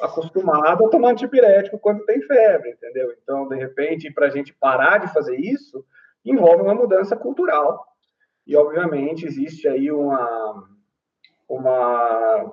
acostumado 0.00 0.86
a 0.86 0.88
tomar 0.88 1.10
antipirético 1.10 1.78
quando 1.78 2.04
tem 2.04 2.20
febre, 2.22 2.70
entendeu? 2.70 3.12
Então, 3.22 3.48
de 3.48 3.56
repente, 3.56 4.12
para 4.12 4.26
a 4.26 4.30
gente 4.30 4.52
parar 4.52 4.98
de 4.98 5.12
fazer 5.12 5.36
isso, 5.36 5.84
envolve 6.24 6.62
uma 6.62 6.74
mudança 6.74 7.16
cultural 7.16 7.89
e, 8.46 8.56
obviamente, 8.56 9.26
existe 9.26 9.68
aí 9.68 9.90
uma, 9.90 10.68
uma 11.48 12.52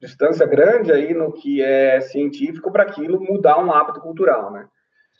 distância 0.00 0.46
grande 0.46 0.92
aí 0.92 1.12
no 1.12 1.32
que 1.32 1.62
é 1.62 2.00
científico 2.00 2.70
para 2.70 2.84
aquilo 2.84 3.20
mudar 3.20 3.58
um 3.58 3.72
hábito 3.72 4.00
cultural, 4.00 4.50
né? 4.50 4.68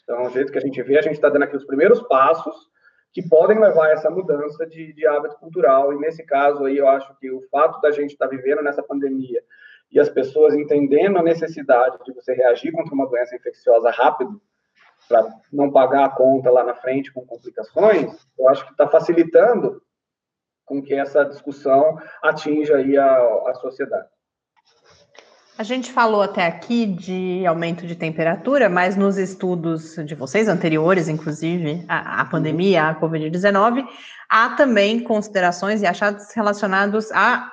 Então, 0.02 0.24
o 0.24 0.30
jeito 0.30 0.50
que 0.50 0.58
a 0.58 0.62
gente 0.62 0.82
vê, 0.82 0.98
a 0.98 1.02
gente 1.02 1.14
está 1.14 1.28
dando 1.28 1.42
aqui 1.42 1.56
os 1.56 1.66
primeiros 1.66 2.00
passos 2.02 2.68
que 3.12 3.26
podem 3.28 3.58
levar 3.58 3.86
a 3.86 3.90
essa 3.90 4.08
mudança 4.08 4.66
de, 4.66 4.92
de 4.92 5.06
hábito 5.06 5.36
cultural. 5.36 5.92
E, 5.92 5.98
nesse 5.98 6.24
caso 6.24 6.64
aí, 6.64 6.78
eu 6.78 6.88
acho 6.88 7.14
que 7.18 7.30
o 7.30 7.42
fato 7.50 7.80
da 7.80 7.90
gente 7.90 8.12
estar 8.12 8.28
tá 8.28 8.34
vivendo 8.34 8.62
nessa 8.62 8.82
pandemia 8.82 9.42
e 9.90 9.98
as 9.98 10.08
pessoas 10.08 10.54
entendendo 10.54 11.18
a 11.18 11.22
necessidade 11.22 11.98
de 12.04 12.12
você 12.12 12.32
reagir 12.32 12.72
contra 12.72 12.94
uma 12.94 13.06
doença 13.06 13.34
infecciosa 13.34 13.90
rápido, 13.90 14.40
para 15.08 15.26
não 15.52 15.70
pagar 15.70 16.04
a 16.04 16.10
conta 16.10 16.50
lá 16.50 16.62
na 16.62 16.74
frente 16.74 17.12
com 17.12 17.24
complicações, 17.24 18.28
eu 18.38 18.48
acho 18.48 18.64
que 18.66 18.72
está 18.72 18.86
facilitando 18.86 19.82
com 20.68 20.82
que 20.82 20.94
essa 20.94 21.24
discussão 21.24 21.98
atinja 22.22 22.76
aí 22.76 22.96
a, 22.96 23.16
a 23.46 23.54
sociedade. 23.54 24.06
A 25.58 25.64
gente 25.64 25.90
falou 25.90 26.22
até 26.22 26.46
aqui 26.46 26.86
de 26.86 27.44
aumento 27.44 27.84
de 27.84 27.96
temperatura, 27.96 28.68
mas 28.68 28.96
nos 28.96 29.18
estudos 29.18 29.96
de 30.06 30.14
vocês, 30.14 30.46
anteriores, 30.46 31.08
inclusive, 31.08 31.84
à, 31.88 32.20
à 32.20 32.24
pandemia, 32.24 32.84
à 32.84 32.94
Covid-19, 32.94 33.84
há 34.28 34.50
também 34.50 35.00
considerações 35.00 35.82
e 35.82 35.86
achados 35.86 36.32
relacionados 36.32 37.10
à, 37.10 37.50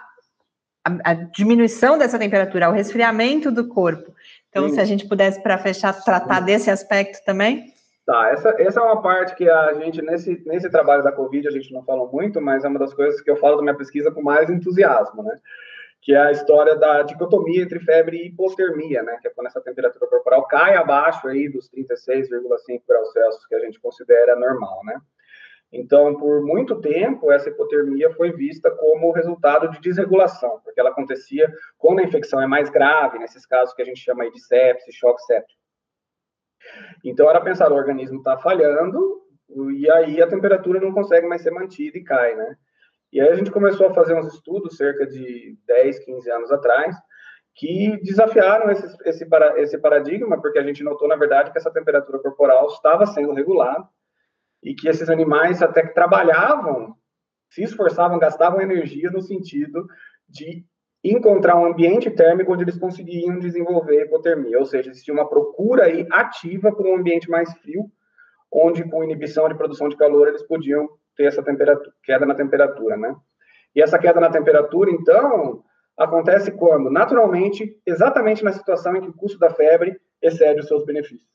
à, 1.03 1.13
diminuição 1.15 1.97
dessa 1.97 2.19
temperatura, 2.19 2.67
ao 2.67 2.73
resfriamento 2.73 3.49
do 3.49 3.67
corpo. 3.67 4.13
Então, 4.49 4.69
Sim. 4.69 4.75
se 4.75 4.81
a 4.81 4.85
gente 4.85 5.07
pudesse, 5.07 5.41
para 5.41 5.57
fechar, 5.57 5.91
tratar 5.93 6.41
desse 6.41 6.69
aspecto 6.69 7.25
também. 7.25 7.73
Tá, 8.05 8.29
essa, 8.29 8.49
essa 8.59 8.79
é 8.79 8.83
uma 8.83 9.01
parte 9.01 9.35
que 9.35 9.49
a 9.49 9.73
gente, 9.73 9.99
nesse, 9.99 10.39
nesse 10.45 10.69
trabalho 10.69 11.03
da 11.03 11.11
Covid, 11.11 11.47
a 11.47 11.51
gente 11.51 11.73
não 11.73 11.83
fala 11.83 12.05
muito, 12.05 12.39
mas 12.39 12.63
é 12.63 12.67
uma 12.67 12.77
das 12.77 12.93
coisas 12.93 13.19
que 13.19 13.31
eu 13.31 13.35
falo 13.35 13.55
da 13.55 13.63
minha 13.63 13.75
pesquisa 13.75 14.11
com 14.11 14.21
mais 14.21 14.47
entusiasmo, 14.47 15.23
né? 15.23 15.39
Que 16.03 16.13
é 16.13 16.19
a 16.19 16.31
história 16.31 16.75
da 16.75 17.01
dicotomia 17.01 17.63
entre 17.63 17.79
febre 17.79 18.17
e 18.17 18.27
hipotermia, 18.27 19.01
né? 19.01 19.17
Que 19.19 19.27
é 19.27 19.31
quando 19.31 19.47
essa 19.47 19.59
temperatura 19.59 20.07
corporal 20.07 20.45
cai 20.45 20.75
abaixo 20.75 21.27
aí 21.27 21.49
dos 21.49 21.67
36,5 21.71 22.83
graus 22.87 23.11
Celsius 23.11 23.47
que 23.47 23.55
a 23.55 23.59
gente 23.59 23.79
considera 23.79 24.35
normal, 24.35 24.81
né? 24.85 25.01
Então, 25.73 26.15
por 26.15 26.43
muito 26.43 26.79
tempo, 26.79 27.31
essa 27.31 27.49
hipotermia 27.49 28.11
foi 28.11 28.31
vista 28.31 28.69
como 28.69 29.11
resultado 29.13 29.67
de 29.71 29.81
desregulação, 29.81 30.61
porque 30.63 30.79
ela 30.79 30.91
acontecia 30.91 31.51
quando 31.75 31.99
a 31.99 32.03
infecção 32.03 32.39
é 32.39 32.45
mais 32.45 32.69
grave, 32.69 33.17
nesses 33.17 33.47
casos 33.47 33.73
que 33.73 33.81
a 33.81 33.85
gente 33.85 33.99
chama 33.99 34.29
de 34.29 34.39
sepsis, 34.39 34.93
choque 34.93 35.23
séptico. 35.23 35.64
Então 37.03 37.29
era 37.29 37.41
pensar, 37.41 37.71
o 37.71 37.75
organismo 37.75 38.17
está 38.17 38.37
falhando, 38.37 39.21
e 39.73 39.89
aí 39.91 40.21
a 40.21 40.27
temperatura 40.27 40.79
não 40.79 40.91
consegue 40.91 41.27
mais 41.27 41.41
ser 41.41 41.51
mantida 41.51 41.97
e 41.97 42.03
cai, 42.03 42.35
né? 42.35 42.55
E 43.13 43.21
aí 43.21 43.29
a 43.29 43.35
gente 43.35 43.51
começou 43.51 43.87
a 43.87 43.93
fazer 43.93 44.13
uns 44.15 44.33
estudos, 44.33 44.75
cerca 44.75 45.05
de 45.05 45.57
10, 45.65 45.99
15 45.99 46.31
anos 46.31 46.51
atrás, 46.51 46.95
que 47.53 47.97
desafiaram 48.03 48.69
esse, 48.69 48.85
esse, 49.05 49.25
esse 49.57 49.77
paradigma, 49.77 50.41
porque 50.41 50.59
a 50.59 50.63
gente 50.63 50.83
notou, 50.83 51.07
na 51.07 51.15
verdade, 51.15 51.51
que 51.51 51.57
essa 51.57 51.71
temperatura 51.71 52.19
corporal 52.19 52.67
estava 52.67 53.05
sendo 53.05 53.33
regulada, 53.33 53.87
e 54.61 54.73
que 54.73 54.89
esses 54.89 55.09
animais 55.09 55.61
até 55.61 55.83
que 55.83 55.93
trabalhavam, 55.93 56.95
se 57.49 57.63
esforçavam, 57.63 58.19
gastavam 58.19 58.59
energia 58.59 59.09
no 59.11 59.21
sentido 59.21 59.87
de 60.27 60.65
encontrar 61.11 61.55
um 61.55 61.65
ambiente 61.65 62.09
térmico 62.09 62.53
onde 62.53 62.63
eles 62.63 62.77
conseguiam 62.77 63.37
desenvolver 63.37 64.03
hipotermia, 64.03 64.57
ou 64.57 64.65
seja, 64.65 64.89
existia 64.89 65.13
uma 65.13 65.27
procura 65.27 65.85
aí 65.85 66.07
ativa 66.11 66.71
por 66.71 66.85
um 66.87 66.95
ambiente 66.95 67.29
mais 67.29 67.51
frio, 67.59 67.85
onde 68.51 68.83
com 68.89 69.03
inibição 69.03 69.47
de 69.47 69.55
produção 69.55 69.89
de 69.89 69.97
calor 69.97 70.27
eles 70.27 70.43
podiam 70.43 70.87
ter 71.15 71.25
essa 71.25 71.43
queda 72.03 72.25
na 72.25 72.33
temperatura, 72.33 72.97
né? 72.97 73.15
E 73.75 73.81
essa 73.81 73.99
queda 73.99 74.19
na 74.19 74.29
temperatura, 74.29 74.89
então, 74.89 75.63
acontece 75.97 76.51
quando? 76.51 76.89
Naturalmente, 76.89 77.77
exatamente 77.85 78.43
na 78.43 78.51
situação 78.51 78.95
em 78.95 79.01
que 79.01 79.09
o 79.09 79.13
custo 79.13 79.37
da 79.37 79.49
febre 79.49 79.99
excede 80.21 80.61
os 80.61 80.67
seus 80.67 80.85
benefícios. 80.85 81.29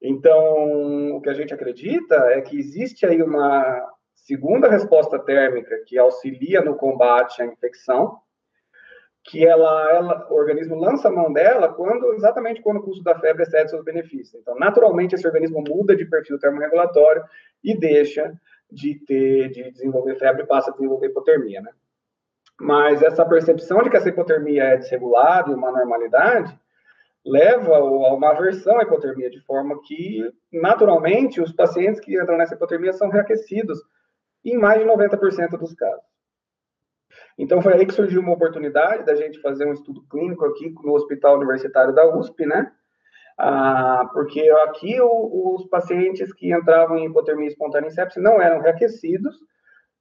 Então, 0.00 1.16
o 1.16 1.20
que 1.20 1.28
a 1.28 1.34
gente 1.34 1.52
acredita 1.52 2.14
é 2.30 2.40
que 2.40 2.58
existe 2.58 3.04
aí 3.04 3.22
uma 3.22 3.82
segunda 4.14 4.68
resposta 4.68 5.18
térmica 5.18 5.82
que 5.86 5.98
auxilia 5.98 6.60
no 6.60 6.76
combate 6.76 7.42
à 7.42 7.46
infecção, 7.46 8.18
que 9.28 9.46
ela, 9.46 9.92
ela, 9.92 10.26
o 10.30 10.34
organismo 10.34 10.74
lança 10.74 11.08
a 11.08 11.12
mão 11.12 11.30
dela 11.30 11.68
quando 11.68 12.14
exatamente 12.14 12.62
quando 12.62 12.78
o 12.78 12.82
custo 12.82 13.04
da 13.04 13.18
febre 13.18 13.42
excede 13.42 13.68
seus 13.68 13.84
benefícios. 13.84 14.40
Então, 14.40 14.58
naturalmente, 14.58 15.14
esse 15.14 15.26
organismo 15.26 15.62
muda 15.68 15.94
de 15.94 16.06
perfil 16.06 16.38
termorregulatório 16.38 17.22
e 17.62 17.78
deixa 17.78 18.32
de 18.72 18.94
ter, 19.04 19.50
de 19.50 19.70
desenvolver 19.70 20.16
febre 20.16 20.46
passa 20.46 20.70
a 20.70 20.72
desenvolver 20.72 21.08
hipotermia, 21.08 21.60
né? 21.60 21.70
Mas 22.58 23.02
essa 23.02 23.24
percepção 23.24 23.82
de 23.82 23.90
que 23.90 23.98
essa 23.98 24.08
hipotermia 24.08 24.64
é 24.64 24.76
desregulada 24.78 25.50
e 25.50 25.54
uma 25.54 25.70
normalidade 25.70 26.58
leva 27.24 27.76
a 27.76 27.84
uma 27.84 28.30
aversão 28.30 28.78
à 28.78 28.82
hipotermia, 28.82 29.28
de 29.28 29.40
forma 29.42 29.78
que, 29.82 30.24
naturalmente, 30.50 31.40
os 31.40 31.52
pacientes 31.52 32.00
que 32.00 32.18
entram 32.18 32.38
nessa 32.38 32.54
hipotermia 32.54 32.94
são 32.94 33.10
reaquecidos 33.10 33.78
em 34.42 34.56
mais 34.56 34.80
de 34.80 34.86
90% 34.86 35.50
dos 35.58 35.74
casos. 35.74 36.17
Então 37.38 37.62
foi 37.62 37.74
aí 37.74 37.86
que 37.86 37.94
surgiu 37.94 38.20
uma 38.20 38.32
oportunidade 38.32 39.04
da 39.04 39.14
gente 39.14 39.40
fazer 39.40 39.64
um 39.64 39.72
estudo 39.72 40.02
clínico 40.10 40.44
aqui 40.44 40.74
no 40.82 40.94
Hospital 40.94 41.36
Universitário 41.36 41.94
da 41.94 42.04
USP, 42.16 42.44
né? 42.44 42.72
Ah, 43.38 44.10
porque 44.12 44.50
aqui 44.64 45.00
o, 45.00 45.54
os 45.54 45.64
pacientes 45.66 46.32
que 46.32 46.52
entravam 46.52 46.98
em 46.98 47.06
hipotermia 47.06 47.46
espontânea 47.46 47.86
em 47.86 47.92
sepsis 47.92 48.20
não 48.20 48.42
eram 48.42 48.60
reaquecidos, 48.60 49.36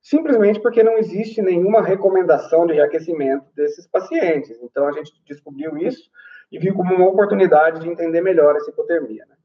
simplesmente 0.02 0.60
porque 0.60 0.82
não 0.82 0.98
existe 0.98 1.40
nenhuma 1.40 1.84
recomendação 1.84 2.66
de 2.66 2.74
reaquecimento 2.74 3.46
desses 3.56 3.86
pacientes. 3.86 4.58
Então 4.64 4.88
a 4.88 4.92
gente 4.92 5.14
descobriu 5.24 5.78
isso 5.78 6.10
e 6.52 6.58
viu 6.58 6.74
como 6.74 6.96
uma 6.96 7.08
oportunidade 7.08 7.82
de 7.82 7.90
entender 7.90 8.22
melhor 8.22 8.56
essa 8.56 8.72
hipotermia. 8.72 9.24
Né? 9.28 9.36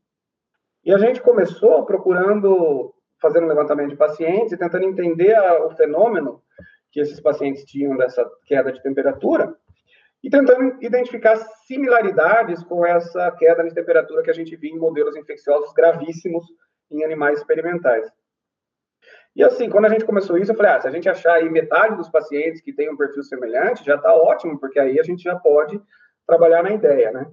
E 0.87 0.95
a 0.95 0.97
gente 0.97 1.21
começou 1.21 1.85
procurando 1.85 2.95
fazer 3.21 3.43
um 3.43 3.47
levantamento 3.47 3.91
de 3.91 3.97
pacientes 3.97 4.53
e 4.53 4.57
tentando 4.57 4.85
entender 4.85 5.35
a, 5.35 5.67
o 5.67 5.71
fenômeno 5.77 6.43
que 6.93 7.01
esses 7.01 7.19
pacientes 7.19 7.65
tinham 7.65 7.97
dessa 7.97 8.25
queda 8.45 8.71
de 8.71 8.83
temperatura 8.83 9.57
e 10.23 10.31
tentando 10.31 10.77
identificar 10.81 11.37
similaridades 11.67 12.63
com 12.63 12.87
essa 12.87 13.31
queda 13.33 13.65
de 13.65 13.75
temperatura 13.75 14.23
que 14.23 14.31
a 14.31 14.35
gente 14.35 14.55
viu 14.55 14.77
em 14.77 14.79
modelos 14.79 15.17
infecciosos 15.17 15.73
gravíssimos 15.73 16.47
em 16.91 17.03
animais 17.03 17.39
experimentais. 17.39 18.09
E 19.35 19.43
assim, 19.43 19.71
quando 19.71 19.87
a 19.87 19.89
gente 19.89 20.05
começou 20.05 20.37
isso, 20.37 20.53
eu 20.53 20.57
falei, 20.57 20.73
ah, 20.73 20.81
se 20.81 20.87
a 20.87 20.91
gente 20.91 21.09
achar 21.09 21.35
aí 21.35 21.49
metade 21.49 21.97
dos 21.97 22.11
pacientes 22.11 22.61
que 22.61 22.73
tem 22.73 22.91
um 22.91 22.97
perfil 22.97 23.23
semelhante, 23.23 23.85
já 23.85 23.97
está 23.97 24.15
ótimo, 24.15 24.61
porque 24.61 24.79
aí 24.79 25.01
a 25.01 25.03
gente 25.03 25.23
já 25.23 25.35
pode 25.37 25.81
trabalhar 26.27 26.63
na 26.63 26.73
ideia, 26.73 27.11
né? 27.11 27.27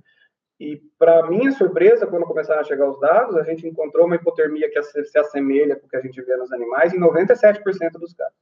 E, 0.59 0.81
para 0.97 1.27
minha 1.27 1.51
surpresa, 1.51 2.07
quando 2.07 2.25
começaram 2.25 2.61
a 2.61 2.65
chegar 2.65 2.89
os 2.89 2.99
dados, 2.99 3.35
a 3.35 3.43
gente 3.43 3.67
encontrou 3.67 4.05
uma 4.05 4.15
hipotermia 4.15 4.69
que 4.69 4.81
se 4.81 5.17
assemelha 5.17 5.75
com 5.75 5.85
o 5.85 5.89
que 5.89 5.95
a 5.95 6.01
gente 6.01 6.21
vê 6.21 6.35
nos 6.35 6.51
animais 6.51 6.93
em 6.93 6.99
97% 6.99 7.91
dos 7.93 8.13
casos. 8.13 8.35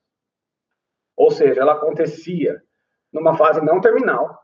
Ou 1.17 1.32
seja, 1.32 1.62
ela 1.62 1.73
acontecia 1.73 2.62
numa 3.12 3.36
fase 3.36 3.60
não 3.60 3.82
terminal. 3.82 4.39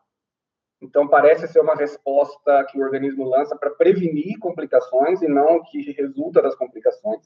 Então, 0.82 1.08
parece 1.08 1.48
ser 1.48 1.62
uma 1.62 1.76
resposta 1.76 2.66
que 2.70 2.78
o 2.78 2.82
organismo 2.82 3.30
lança 3.30 3.56
para 3.56 3.70
prevenir 3.70 4.38
complicações 4.40 5.22
e 5.22 5.28
não 5.28 5.62
que 5.64 5.92
resulta 5.92 6.42
das 6.42 6.56
complicações. 6.56 7.22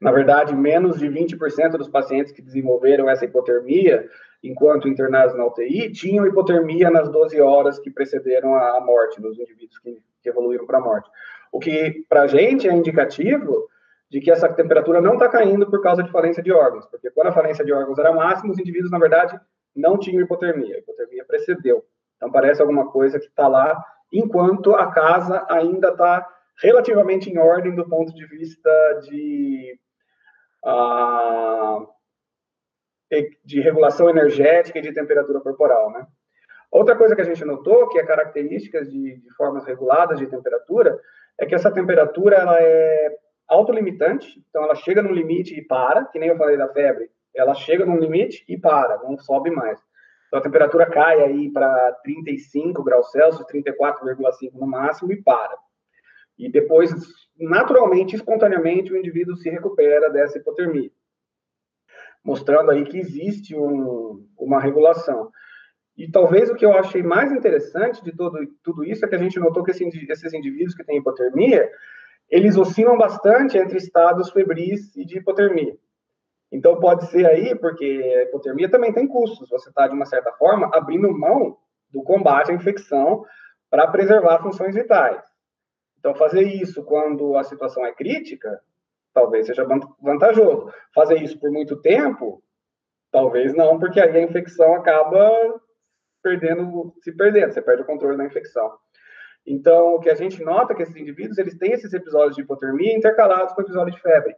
Na 0.00 0.10
verdade, 0.10 0.54
menos 0.54 0.98
de 0.98 1.06
20% 1.08 1.76
dos 1.76 1.88
pacientes 1.88 2.32
que 2.32 2.40
desenvolveram 2.40 3.10
essa 3.10 3.26
hipotermia, 3.26 4.08
enquanto 4.42 4.88
internados 4.88 5.36
na 5.36 5.44
UTI, 5.44 5.92
tinham 5.92 6.26
hipotermia 6.26 6.90
nas 6.90 7.10
12 7.10 7.38
horas 7.38 7.78
que 7.78 7.90
precederam 7.90 8.54
a 8.54 8.80
morte, 8.80 9.20
nos 9.20 9.38
indivíduos 9.38 9.78
que, 9.78 10.00
evoluíram 10.24 10.66
para 10.66 10.78
a 10.78 10.82
morte. 10.82 11.10
O 11.52 11.58
que, 11.58 12.04
para 12.08 12.22
a 12.22 12.26
gente, 12.26 12.66
é 12.66 12.72
indicativo 12.72 13.68
de 14.10 14.20
que 14.20 14.30
essa 14.30 14.48
temperatura 14.52 15.00
não 15.00 15.14
está 15.14 15.28
caindo 15.28 15.70
por 15.70 15.80
causa 15.82 16.02
de 16.02 16.10
falência 16.10 16.42
de 16.42 16.52
órgãos, 16.52 16.84
porque 16.86 17.10
quando 17.10 17.28
a 17.28 17.32
falência 17.32 17.64
de 17.64 17.72
órgãos 17.72 17.98
era 17.98 18.12
máxima, 18.12 18.52
os 18.52 18.58
indivíduos, 18.58 18.90
na 18.90 18.98
verdade, 18.98 19.38
não 19.74 19.96
tinham 19.98 20.22
hipotermia. 20.22 20.74
A 20.74 20.78
hipotermia 20.78 21.24
precedeu. 21.24 21.84
Então, 22.16 22.30
parece 22.30 22.60
alguma 22.60 22.90
coisa 22.90 23.20
que 23.20 23.26
está 23.26 23.46
lá, 23.46 23.82
enquanto 24.12 24.74
a 24.74 24.90
casa 24.90 25.46
ainda 25.48 25.90
está 25.90 26.28
relativamente 26.60 27.30
em 27.30 27.38
ordem 27.38 27.74
do 27.74 27.88
ponto 27.88 28.12
de 28.12 28.26
vista 28.26 29.00
de 29.08 29.78
de 33.44 33.60
regulação 33.60 34.08
energética 34.08 34.78
e 34.78 34.82
de 34.82 34.92
temperatura 34.92 35.40
corporal, 35.40 35.90
né? 35.90 36.06
Outra 36.70 36.94
coisa 36.94 37.16
que 37.16 37.22
a 37.22 37.24
gente 37.24 37.44
notou, 37.44 37.88
que 37.88 37.98
é 37.98 38.06
características 38.06 38.88
de, 38.88 39.16
de 39.16 39.34
formas 39.34 39.64
reguladas 39.64 40.18
de 40.18 40.26
temperatura, 40.28 41.00
é 41.36 41.44
que 41.44 41.54
essa 41.54 41.72
temperatura 41.72 42.36
ela 42.36 42.60
é 42.60 43.16
autolimitante, 43.50 44.42
então 44.48 44.62
ela 44.62 44.74
chega 44.74 45.02
no 45.02 45.12
limite 45.12 45.58
e 45.58 45.62
para, 45.62 46.04
que 46.06 46.18
nem 46.18 46.30
eu 46.30 46.38
falei 46.38 46.56
da 46.56 46.68
febre, 46.68 47.10
ela 47.34 47.54
chega 47.54 47.84
num 47.84 47.98
limite 47.98 48.44
e 48.48 48.56
para, 48.56 48.98
não 48.98 49.18
sobe 49.18 49.50
mais. 49.50 49.78
Então 50.28 50.38
a 50.38 50.42
temperatura 50.42 50.86
cai 50.86 51.20
aí 51.20 51.50
para 51.50 51.92
35 52.04 52.82
graus 52.84 53.10
Celsius, 53.10 53.46
34,5 53.48 54.52
no 54.54 54.66
máximo 54.66 55.12
e 55.12 55.22
para. 55.22 55.56
E 56.38 56.50
depois 56.50 56.92
naturalmente, 57.40 58.14
espontaneamente, 58.14 58.92
o 58.92 58.96
indivíduo 58.96 59.36
se 59.36 59.48
recupera 59.48 60.10
dessa 60.10 60.38
hipotermia, 60.38 60.90
mostrando 62.22 62.70
aí 62.70 62.84
que 62.84 62.98
existe 62.98 63.56
um, 63.56 64.28
uma 64.38 64.60
regulação. 64.60 65.30
E 65.96 66.10
talvez 66.10 66.50
o 66.50 66.54
que 66.54 66.64
eu 66.64 66.76
achei 66.76 67.02
mais 67.02 67.32
interessante 67.32 68.02
de 68.04 68.12
todo, 68.12 68.38
tudo 68.62 68.84
isso 68.84 69.04
é 69.04 69.08
que 69.08 69.14
a 69.14 69.18
gente 69.18 69.40
notou 69.40 69.62
que 69.64 69.70
esse, 69.70 69.84
esses 69.84 70.32
indivíduos 70.32 70.74
que 70.74 70.84
têm 70.84 70.98
hipotermia, 70.98 71.70
eles 72.30 72.56
oscilam 72.56 72.96
bastante 72.96 73.58
entre 73.58 73.76
estados 73.76 74.30
febris 74.30 74.94
e 74.96 75.04
de 75.04 75.18
hipotermia. 75.18 75.76
Então 76.52 76.78
pode 76.78 77.06
ser 77.10 77.26
aí, 77.26 77.54
porque 77.56 77.84
a 77.84 78.22
hipotermia 78.22 78.70
também 78.70 78.92
tem 78.92 79.06
custos. 79.06 79.48
Você 79.48 79.68
está, 79.68 79.86
de 79.86 79.94
uma 79.94 80.06
certa 80.06 80.32
forma, 80.32 80.70
abrindo 80.72 81.12
mão 81.12 81.56
do 81.90 82.02
combate 82.02 82.50
à 82.50 82.54
infecção 82.54 83.24
para 83.68 83.86
preservar 83.86 84.42
funções 84.42 84.74
vitais. 84.74 85.22
Então, 85.98 86.14
fazer 86.14 86.42
isso 86.42 86.82
quando 86.84 87.36
a 87.36 87.44
situação 87.44 87.84
é 87.84 87.92
crítica, 87.92 88.60
talvez 89.12 89.46
seja 89.46 89.66
vantajoso. 90.00 90.72
Fazer 90.94 91.22
isso 91.22 91.38
por 91.38 91.50
muito 91.50 91.76
tempo, 91.76 92.42
talvez 93.12 93.54
não, 93.54 93.78
porque 93.78 94.00
aí 94.00 94.16
a 94.16 94.22
infecção 94.22 94.74
acaba 94.74 95.60
perdendo, 96.22 96.94
se 97.02 97.12
perdendo, 97.12 97.52
você 97.52 97.62
perde 97.62 97.82
o 97.82 97.86
controle 97.86 98.16
da 98.16 98.24
infecção. 98.24 98.72
Então, 99.46 99.94
o 99.94 100.00
que 100.00 100.10
a 100.10 100.14
gente 100.14 100.42
nota 100.44 100.72
é 100.72 100.76
que 100.76 100.82
esses 100.82 100.96
indivíduos, 100.96 101.38
eles 101.38 101.56
têm 101.56 101.72
esses 101.72 101.92
episódios 101.92 102.36
de 102.36 102.42
hipotermia 102.42 102.96
intercalados 102.96 103.52
com 103.54 103.62
episódios 103.62 103.96
de 103.96 104.02
febre. 104.02 104.34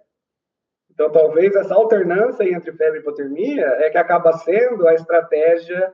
Então, 0.91 1.11
talvez 1.11 1.55
essa 1.57 1.75
alternância 1.75 2.45
entre 2.45 2.73
febre 2.73 2.99
e 2.99 3.01
hipotermia 3.01 3.67
é 3.67 3.91
que 3.91 3.99
acaba 3.99 4.33
sendo 4.33 4.87
a 4.87 4.95
estratégia 4.95 5.93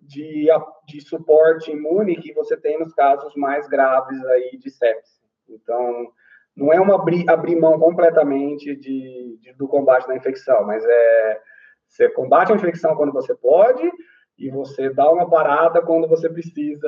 de, 0.00 0.46
de 0.86 1.00
suporte 1.00 1.72
imune 1.72 2.16
que 2.16 2.32
você 2.32 2.56
tem 2.56 2.78
nos 2.78 2.92
casos 2.94 3.34
mais 3.34 3.68
graves 3.68 4.24
aí 4.26 4.56
de 4.56 4.70
sepsis. 4.70 5.18
Então, 5.48 6.12
não 6.56 6.72
é 6.72 6.80
uma 6.80 6.94
abrir, 6.94 7.28
abrir 7.28 7.56
mão 7.56 7.78
completamente 7.78 8.76
de, 8.76 9.38
de, 9.40 9.52
do 9.54 9.66
combate 9.68 10.06
da 10.06 10.16
infecção, 10.16 10.64
mas 10.64 10.84
é 10.84 11.40
você 11.86 12.08
combate 12.10 12.52
a 12.52 12.56
infecção 12.56 12.94
quando 12.96 13.12
você 13.12 13.34
pode 13.34 13.90
e 14.38 14.50
você 14.50 14.90
dá 14.90 15.10
uma 15.10 15.28
parada 15.28 15.80
quando 15.80 16.06
você 16.06 16.28
precisa 16.28 16.86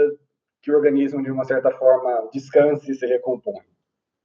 que 0.63 0.71
o 0.71 0.77
organismo, 0.77 1.23
de 1.23 1.31
uma 1.31 1.45
certa 1.45 1.71
forma, 1.71 2.29
descanse 2.33 2.91
e 2.91 2.95
se 2.95 3.07
recompõe. 3.07 3.63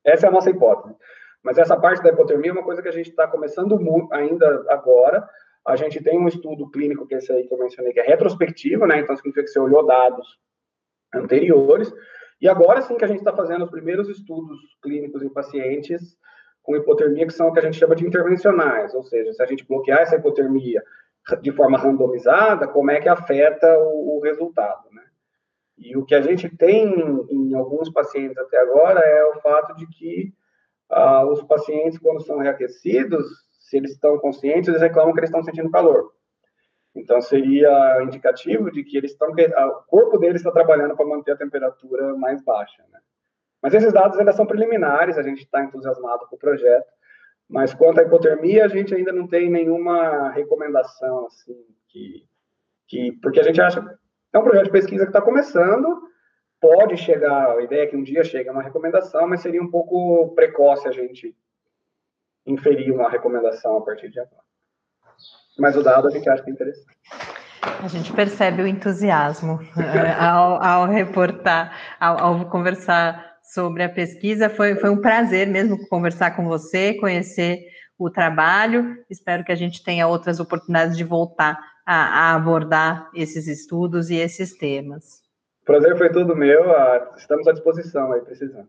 Essa 0.04 0.28
é 0.28 0.30
a 0.30 0.32
nossa 0.32 0.50
hipótese. 0.50 0.96
Mas 1.44 1.58
essa 1.58 1.78
parte 1.78 2.04
da 2.04 2.10
hipotermia 2.10 2.52
é 2.52 2.54
uma 2.54 2.64
coisa 2.64 2.82
que 2.82 2.88
a 2.88 2.92
gente 2.92 3.10
está 3.10 3.28
começando 3.28 3.78
ainda 4.12 4.66
agora, 4.70 5.28
a 5.66 5.76
gente 5.76 6.04
tem 6.04 6.20
um 6.20 6.28
estudo 6.28 6.70
clínico, 6.70 7.08
que 7.08 7.16
é 7.16 7.18
esse 7.18 7.32
aí 7.32 7.48
que 7.48 7.54
eu 7.54 7.58
mencionei, 7.58 7.92
que 7.92 8.00
é 8.00 8.04
retrospectivo, 8.04 8.86
né? 8.86 9.00
Então, 9.00 9.16
significa 9.16 9.44
que 9.44 9.50
você 9.50 9.60
olhou 9.60 9.86
dados 9.86 10.40
anteriores. 11.14 11.92
E 12.40 12.48
agora 12.48 12.82
sim 12.82 12.98
que 12.98 13.06
a 13.06 13.08
gente 13.08 13.20
está 13.20 13.34
fazendo 13.34 13.66
os 13.66 13.72
primeiros 13.72 14.08
estudos 14.10 14.60
clínicos 14.82 15.24
em 15.24 15.30
pacientes 15.30 16.16
com 16.62 16.76
hipotermia, 16.76 17.26
que 17.26 17.34
são 17.34 17.48
o 17.48 17.54
que 17.54 17.60
a 17.60 17.62
gente 17.64 17.78
chama 17.78 17.96
de 17.96 18.06
intervencionais, 18.06 18.94
ou 18.94 19.04
seja, 19.04 19.32
se 19.32 19.42
a 19.42 19.46
gente 19.46 19.66
bloquear 19.68 20.00
essa 20.02 20.16
hipotermia 20.16 20.84
de 21.42 21.52
forma 21.52 21.78
randomizada, 21.78 22.68
como 22.68 22.92
é 22.92 23.00
que 23.00 23.10
afeta 23.10 23.78
o, 23.80 24.18
o 24.18 24.20
resultado, 24.22 24.90
né? 24.92 25.04
E 25.78 25.96
o 25.98 26.06
que 26.06 26.16
a 26.16 26.22
gente 26.22 26.50
tem 26.56 26.94
em 27.30 27.54
alguns 27.54 27.90
pacientes 27.90 28.38
até 28.38 28.58
agora 28.58 29.00
é 29.02 29.26
o 29.26 29.42
fato 29.42 29.76
de 29.76 29.86
que 29.88 30.34
ah, 30.90 31.26
os 31.26 31.44
pacientes, 31.44 32.00
quando 32.00 32.22
são 32.22 32.38
reaquecidos, 32.40 33.26
se 33.60 33.78
eles 33.78 33.92
estão 33.92 34.18
conscientes, 34.20 34.70
eles 34.70 34.82
reclamam 34.82 35.14
que 35.14 35.20
eles 35.20 35.30
estão 35.30 35.44
sentindo 35.44 35.72
calor. 35.72 36.14
Então, 36.96 37.20
seria 37.20 38.02
indicativo 38.04 38.72
de 38.72 38.84
que 38.84 38.96
eles 38.96 39.12
estão, 39.12 39.30
o 39.30 39.84
corpo 39.88 40.18
deles 40.18 40.38
está 40.38 40.52
trabalhando 40.52 40.96
para 40.96 41.06
manter 41.06 41.34
a 41.34 41.38
temperatura 41.38 42.16
mais 42.16 42.42
baixa. 42.42 42.82
Né? 42.90 43.00
Mas 43.62 43.74
esses 43.74 43.92
dados 43.92 44.18
ainda 44.18 44.32
são 44.32 44.46
preliminares, 44.46 45.18
a 45.18 45.24
gente 45.24 45.40
está 45.40 45.62
entusiasmado 45.62 46.26
com 46.28 46.38
o 46.38 46.40
projeto, 46.40 46.88
mas 47.50 47.74
quanto 47.74 48.00
à 48.00 48.04
hipotermia, 48.04 48.64
a 48.64 48.68
gente 48.70 48.96
ainda 48.96 49.12
não 49.12 49.28
tem 49.28 49.50
nenhuma 49.50 50.30
recomendação, 50.30 51.28
assim, 51.28 51.66
que, 51.90 52.26
que 52.88 53.12
porque 53.22 53.40
a 53.40 53.44
gente 53.44 53.60
acha 53.60 53.84
é 54.36 54.40
um 54.40 54.44
projeto 54.44 54.66
de 54.66 54.72
pesquisa 54.72 55.06
que 55.06 55.10
está 55.10 55.22
começando, 55.22 56.10
pode 56.60 56.98
chegar, 56.98 57.52
a 57.52 57.64
ideia 57.64 57.84
é 57.84 57.88
que 57.88 57.96
um 57.96 58.04
dia 58.04 58.24
chegue 58.24 58.50
a 58.50 58.52
uma 58.52 58.62
recomendação, 58.62 59.28
mas 59.28 59.40
seria 59.40 59.62
um 59.62 59.72
pouco 59.72 60.36
precoce 60.36 60.88
a 60.88 60.92
gente 60.92 61.34
inferir 62.46 62.94
uma 62.94 63.10
recomendação 63.10 63.78
a 63.78 63.82
partir 63.82 64.10
de 64.10 64.20
agora. 64.20 64.44
Mas 65.58 65.78
o 65.78 65.82
dado 65.82 66.10
a 66.10 66.12
gente 66.12 66.30
acha 66.30 66.44
que 66.44 66.50
é 66.50 66.54
interessante. 66.54 66.96
A 67.82 67.88
gente 67.88 68.12
percebe 68.12 68.62
o 68.62 68.68
entusiasmo 68.68 69.60
eh, 69.78 70.16
ao, 70.20 70.62
ao, 70.62 70.86
reportar, 70.86 71.74
ao, 71.98 72.20
ao, 72.20 72.50
conversar 72.50 73.38
sobre 73.42 73.84
a 73.84 73.90
pesquisa. 73.90 74.50
Foi, 74.50 74.76
foi 74.76 74.90
um 74.90 75.00
prazer 75.00 75.48
mesmo 75.48 75.88
conversar 75.88 76.36
com 76.36 76.46
você, 76.46 76.94
conhecer 76.96 77.60
o 77.98 78.10
trabalho. 78.10 78.98
Espero 79.10 79.46
que 79.46 79.52
a 79.52 79.56
gente 79.56 79.82
tenha 79.82 80.08
outras 80.08 80.42
oportunidades 80.42 80.98
de 80.98 81.06
voltar 81.06 81.58
a, 81.86 82.32
a 82.32 82.36
abordar 82.36 83.10
esses 83.14 83.48
estudos 83.48 84.10
e 84.10 84.16
esses 84.16 84.58
temas. 84.58 85.22
O 85.62 85.66
prazer 85.66 85.98
foi 85.98 86.12
todo 86.12 86.36
meu. 86.36 86.64
Estamos 87.18 87.48
à 87.48 87.52
disposição 87.52 88.12
aí, 88.12 88.22
precisando. 88.22 88.68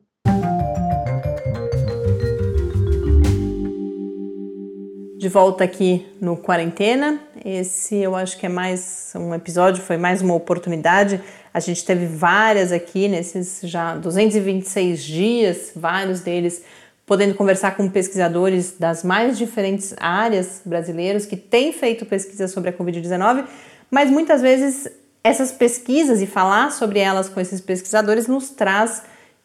de 5.26 5.30
volta 5.30 5.64
aqui 5.64 6.06
no 6.20 6.36
Quarentena. 6.36 7.18
Esse 7.44 7.96
eu 7.96 8.14
acho 8.14 8.38
que 8.38 8.46
é 8.46 8.48
mais 8.48 9.12
um 9.16 9.34
episódio, 9.34 9.82
foi 9.82 9.96
mais 9.96 10.22
uma 10.22 10.34
oportunidade. 10.34 11.20
A 11.52 11.58
gente 11.58 11.84
teve 11.84 12.06
várias 12.06 12.70
aqui 12.70 13.08
nesses 13.08 13.60
já 13.64 13.96
226 13.96 15.02
dias, 15.02 15.72
vários 15.74 16.20
deles 16.20 16.62
podendo 17.06 17.34
conversar 17.34 17.76
com 17.76 17.88
pesquisadores 17.88 18.76
das 18.78 19.04
mais 19.04 19.38
diferentes 19.38 19.94
áreas 19.98 20.60
brasileiros 20.64 21.24
que 21.24 21.36
têm 21.36 21.72
feito 21.72 22.04
pesquisa 22.04 22.48
sobre 22.48 22.70
a 22.70 22.72
Covid-19, 22.72 23.46
mas 23.88 24.10
muitas 24.10 24.42
vezes 24.42 24.88
essas 25.22 25.52
pesquisas 25.52 26.20
e 26.20 26.26
falar 26.26 26.72
sobre 26.72 26.98
elas 26.98 27.28
com 27.28 27.40
esses 27.40 27.60
pesquisadores 27.60 28.26
nos 28.26 28.50
traz, 28.50 29.04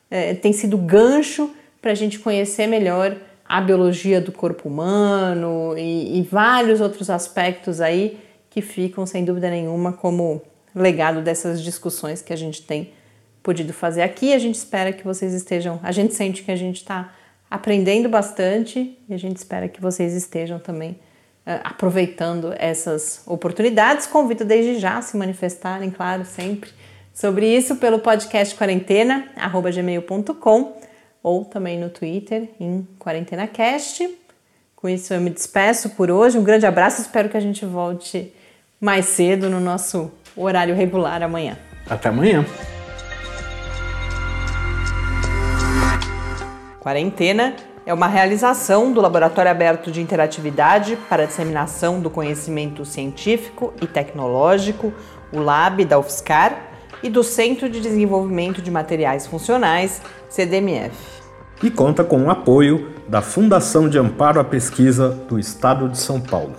é, 0.10 0.34
tem 0.34 0.52
sido 0.52 0.76
gancho 0.76 1.52
para 1.80 1.92
a 1.92 1.96
gente 1.96 2.20
conhecer 2.20 2.66
melhor 2.66 3.16
a 3.48 3.62
biologia 3.62 4.20
do 4.20 4.32
corpo 4.32 4.68
humano 4.68 5.76
e, 5.78 6.20
e 6.20 6.22
vários 6.24 6.82
outros 6.82 7.10
aspectos 7.10 7.80
aí 7.80 8.20
que 8.50 8.62
ficam, 8.62 9.06
sem 9.06 9.24
dúvida 9.24 9.50
nenhuma, 9.50 9.94
como 9.94 10.42
legado 10.74 11.22
dessas 11.22 11.62
discussões 11.62 12.22
que 12.22 12.34
a 12.34 12.36
gente 12.36 12.62
tem 12.62 12.92
podido 13.44 13.74
fazer 13.74 14.02
aqui. 14.02 14.34
A 14.34 14.40
gente 14.40 14.56
espera 14.56 14.92
que 14.92 15.04
vocês 15.04 15.34
estejam, 15.34 15.80
a 15.84 15.92
gente 15.92 16.14
sente 16.14 16.44
que 16.44 16.52
a 16.52 16.56
gente 16.56 16.78
está 16.78 17.14
aprendendo 17.52 18.08
bastante 18.08 18.98
e 19.10 19.14
a 19.14 19.18
gente 19.18 19.36
espera 19.36 19.68
que 19.68 19.82
vocês 19.82 20.14
estejam 20.14 20.58
também 20.58 20.92
uh, 21.46 21.60
aproveitando 21.66 22.54
essas 22.58 23.22
oportunidades. 23.28 24.08
Convido 24.08 24.46
desde 24.46 24.80
já 24.80 25.00
a 25.00 25.02
se 25.02 25.18
manifestarem, 25.18 25.92
claro, 25.92 26.24
sempre 26.24 26.72
sobre 27.14 27.46
isso 27.46 27.76
pelo 27.76 28.00
podcast 28.00 28.56
quarentena, 28.56 29.28
gmail.com 29.76 30.78
ou 31.22 31.44
também 31.44 31.78
no 31.78 31.90
Twitter 31.90 32.50
em 32.58 32.88
QuarentenaCast. 32.98 34.18
Com 34.74 34.88
isso 34.88 35.14
eu 35.14 35.20
me 35.20 35.30
despeço 35.30 35.90
por 35.92 36.10
hoje. 36.10 36.38
Um 36.38 36.44
grande 36.44 36.66
abraço, 36.66 37.02
espero 37.02 37.28
que 37.28 37.36
a 37.36 37.42
gente 37.42 37.66
volte 37.66 38.34
mais 38.80 39.06
cedo 39.08 39.50
no 39.50 39.60
nosso 39.60 40.10
horário 40.38 40.74
regular 40.74 41.22
amanhã. 41.22 41.58
Até 41.88 42.08
amanhã. 42.08 42.46
Quarentena 46.82 47.54
é 47.86 47.94
uma 47.94 48.08
realização 48.08 48.92
do 48.92 49.00
Laboratório 49.00 49.52
Aberto 49.52 49.92
de 49.92 50.02
Interatividade 50.02 50.98
para 51.08 51.22
a 51.22 51.26
Disseminação 51.28 52.00
do 52.00 52.10
Conhecimento 52.10 52.84
Científico 52.86 53.72
e 53.80 53.86
Tecnológico, 53.86 54.92
o 55.32 55.40
LAB 55.40 55.86
da 55.86 56.00
UFSCar, 56.00 56.60
e 57.04 57.10
do 57.10 57.24
Centro 57.24 57.70
de 57.70 57.80
Desenvolvimento 57.80 58.64
de 58.64 58.72
Materiais 58.72 59.28
Funcionais, 59.28 60.02
CDMF. 60.28 60.96
E 61.62 61.70
conta 61.70 62.04
com 62.04 62.24
o 62.24 62.32
apoio 62.32 62.96
da 63.08 63.22
Fundação 63.22 63.88
de 63.88 64.00
Amparo 64.00 64.40
à 64.40 64.44
Pesquisa 64.44 65.10
do 65.30 65.38
Estado 65.38 65.88
de 65.88 66.00
São 66.00 66.20
Paulo. 66.20 66.56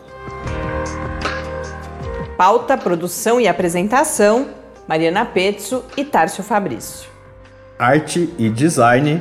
Pauta, 2.37 2.79
produção 2.79 3.41
e 3.41 3.49
apresentação: 3.49 4.51
Mariana 4.87 5.25
Pezzo 5.25 5.85
e 5.97 6.05
Tárcio 6.05 6.45
Fabrício. 6.45 7.11
Arte 7.77 8.33
e 8.39 8.49
design 8.49 9.21